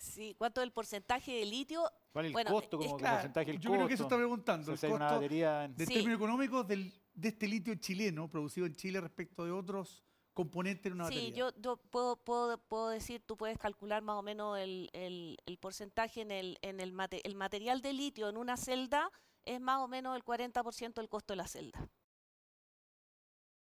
[0.00, 1.82] Sí, ¿cuánto es el porcentaje de litio?
[2.12, 3.76] ¿Cuál es el Bueno, costo es como Claro, porcentaje del yo costo?
[3.76, 4.72] creo que eso está preguntando.
[4.72, 5.92] O sea, el costo batería en- de Sí.
[5.94, 10.04] términos económicos del- de este litio chileno, producido en Chile respecto de otros
[10.38, 11.34] componentes en una Sí, batería.
[11.36, 15.58] yo, yo puedo, puedo, puedo decir, tú puedes calcular más o menos el, el- el
[15.58, 19.10] porcentaje en, el, en el, mate- el material de litio en una celda,
[19.44, 21.88] es más o menos el 40% del costo de la celda.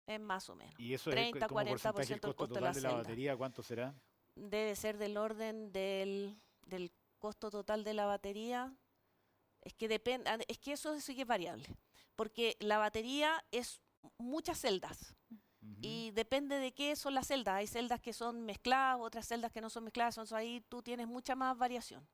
[0.08, 0.74] Es más o menos.
[0.80, 2.92] Y eso 30, es como porcentaje del 40% del costo de total la de la
[2.94, 3.94] batería, ¿cuánto será?
[4.34, 6.36] Debe ser del orden del,
[6.66, 6.90] del
[7.20, 8.74] costo total de la batería.
[9.62, 11.66] Es que depende, es que eso sí que es variable,
[12.16, 13.80] porque la batería es
[14.18, 15.15] muchas celdas.
[15.86, 17.54] Y depende de qué son las celdas.
[17.54, 20.16] Hay celdas que son mezcladas, otras celdas que no son mezcladas.
[20.16, 22.06] Entonces ahí tú tienes mucha más variación.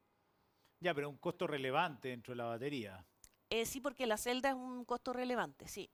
[0.81, 3.05] Ya, pero un costo relevante dentro de la batería.
[3.51, 5.91] Eh, sí, porque la celda es un costo relevante, sí.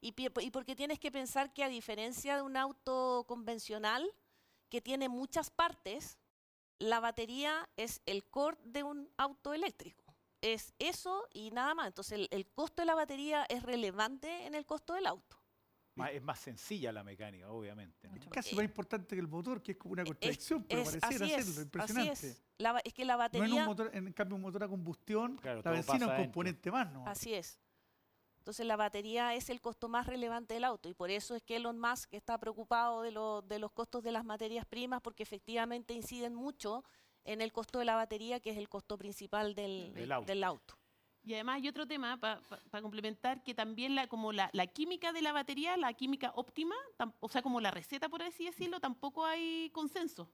[0.00, 0.12] Y,
[0.50, 4.06] porque tienes que pensar que a diferencia de un auto convencional
[4.68, 6.18] que tiene muchas partes,
[6.78, 10.04] la batería es el core de un auto eléctrico.
[10.42, 11.86] Es eso y nada más.
[11.86, 15.38] Entonces el, el costo de la batería es relevante en el costo del auto.
[16.12, 18.08] Es más sencilla la mecánica, obviamente.
[18.08, 18.16] ¿no?
[18.16, 20.96] Es casi Eh, más importante que el motor, que es como una contradicción, pero Es-
[20.96, 22.10] pareciera es, impresionante.
[22.12, 22.42] así es.
[22.58, 23.66] La es que la No en, un batería...
[23.66, 27.06] motor, en cambio, un motor a combustión, Claro, la benzina es un componente más, ¿no?
[27.06, 27.60] Así es.
[28.38, 31.56] Entonces la batería es el costo más relevante del auto y por eso es que
[31.56, 35.94] Elon Musk está preocupado de, lo- de los costos de las materias primas porque efectivamente
[35.94, 36.84] inciden mucho
[37.24, 40.26] en el costo de la batería que es el costo principal del, Del auto.
[40.26, 40.74] del auto.
[41.26, 45.22] Y además hay otro tema para complementar que también la, como la, la química de
[45.22, 46.74] la batería, la química óptima,
[47.20, 50.30] o sea, como la receta, por así decirlo, tampoco hay consenso.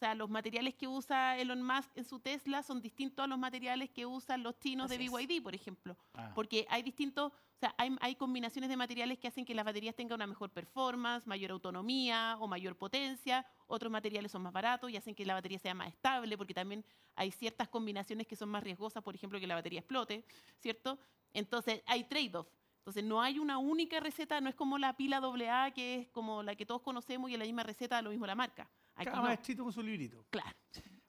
[0.00, 3.90] Sea, los materiales que usa Elon Musk en su Tesla son distintos a los materiales
[3.90, 5.12] que usan los chinos de Así es.
[5.12, 5.96] BYD, por ejemplo.
[6.14, 6.32] Ah.
[6.34, 9.94] Porque hay distintos, o sea, hay, hay combinaciones de materiales que hacen que las baterías
[9.94, 13.46] tengan una mejor performance, mayor autonomía o mayor potencia.
[13.66, 16.82] Otros materiales son más baratos y hacen que la batería sea más estable, porque también
[17.14, 20.24] hay ciertas combinaciones que son más riesgosas, por ejemplo, que la batería explote,
[20.60, 20.98] ¿cierto?
[21.34, 22.48] Entonces, hay trade-off.
[22.78, 26.42] Entonces, no hay una única receta, no es como la pila AA, que es como
[26.42, 28.68] la que todos conocemos y es la misma receta, lo mismo la marca.
[29.00, 29.22] Aquí Cada no.
[29.24, 30.24] maestrito con su librito.
[30.30, 30.50] Claro.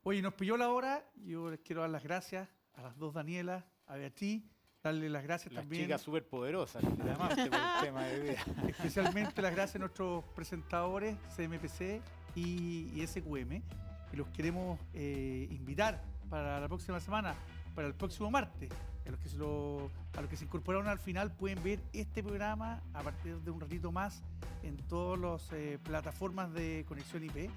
[0.04, 1.06] Oye, nos pilló la hora.
[1.16, 4.44] Yo les quiero dar las gracias a las dos Danielas, a Beatriz,
[4.84, 5.84] darle las gracias Las también.
[5.84, 8.44] chicas súper poderosas, llamaste por el tema de vida.
[8.68, 12.02] Especialmente las gracias a nuestros presentadores, CMPC
[12.36, 13.62] y, y SQM,
[14.10, 17.36] que los queremos eh, invitar para la próxima semana,
[17.76, 18.70] para el próximo martes.
[19.06, 22.24] A los, que se lo- a los que se incorporaron al final pueden ver este
[22.24, 24.24] programa a partir de un ratito más
[24.64, 27.50] en todas las eh, plataformas de conexión IP.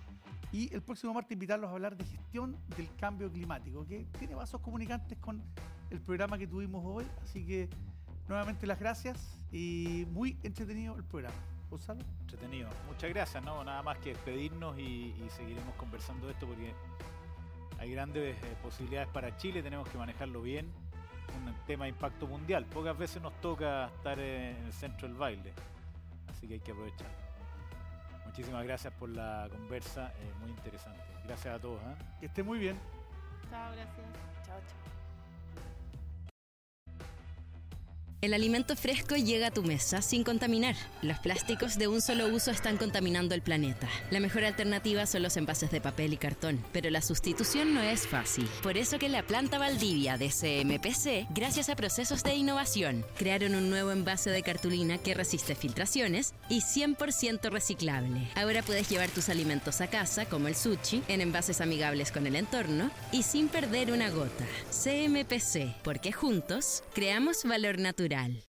[0.54, 4.60] Y el próximo martes invitarlos a hablar de gestión del cambio climático, que tiene vasos
[4.60, 5.42] comunicantes con
[5.90, 7.04] el programa que tuvimos hoy.
[7.24, 7.68] Así que
[8.28, 11.34] nuevamente las gracias y muy entretenido el programa.
[11.68, 12.04] Gonzalo.
[12.20, 12.70] Entretenido.
[12.86, 13.64] Muchas gracias, ¿no?
[13.64, 16.72] Nada más que despedirnos y, seguiremos conversando de esto porque
[17.80, 20.70] hay grandes eh, posibilidades para Chile, tenemos que manejarlo bien.
[21.44, 22.64] Un tema de impacto mundial.
[22.66, 25.52] Pocas veces nos toca estar eh, en el centro del baile,
[26.28, 27.23] así que hay que aprovechar.
[28.34, 31.00] Muchísimas gracias por la conversa, eh, muy interesante.
[31.24, 31.80] Gracias a todos.
[31.82, 31.94] ¿eh?
[32.18, 32.76] Que esté muy bien.
[33.48, 33.96] Chao, gracias.
[34.44, 34.83] Chao, chao.
[38.24, 40.74] El alimento fresco llega a tu mesa sin contaminar.
[41.02, 43.86] Los plásticos de un solo uso están contaminando el planeta.
[44.10, 48.06] La mejor alternativa son los envases de papel y cartón, pero la sustitución no es
[48.06, 48.48] fácil.
[48.62, 53.68] Por eso que la planta Valdivia de CMPC, gracias a procesos de innovación, crearon un
[53.68, 58.26] nuevo envase de cartulina que resiste filtraciones y 100% reciclable.
[58.36, 62.36] Ahora puedes llevar tus alimentos a casa, como el sushi, en envases amigables con el
[62.36, 64.46] entorno y sin perder una gota.
[64.70, 68.13] CMPC, porque juntos creamos valor natural.
[68.14, 68.53] Rural.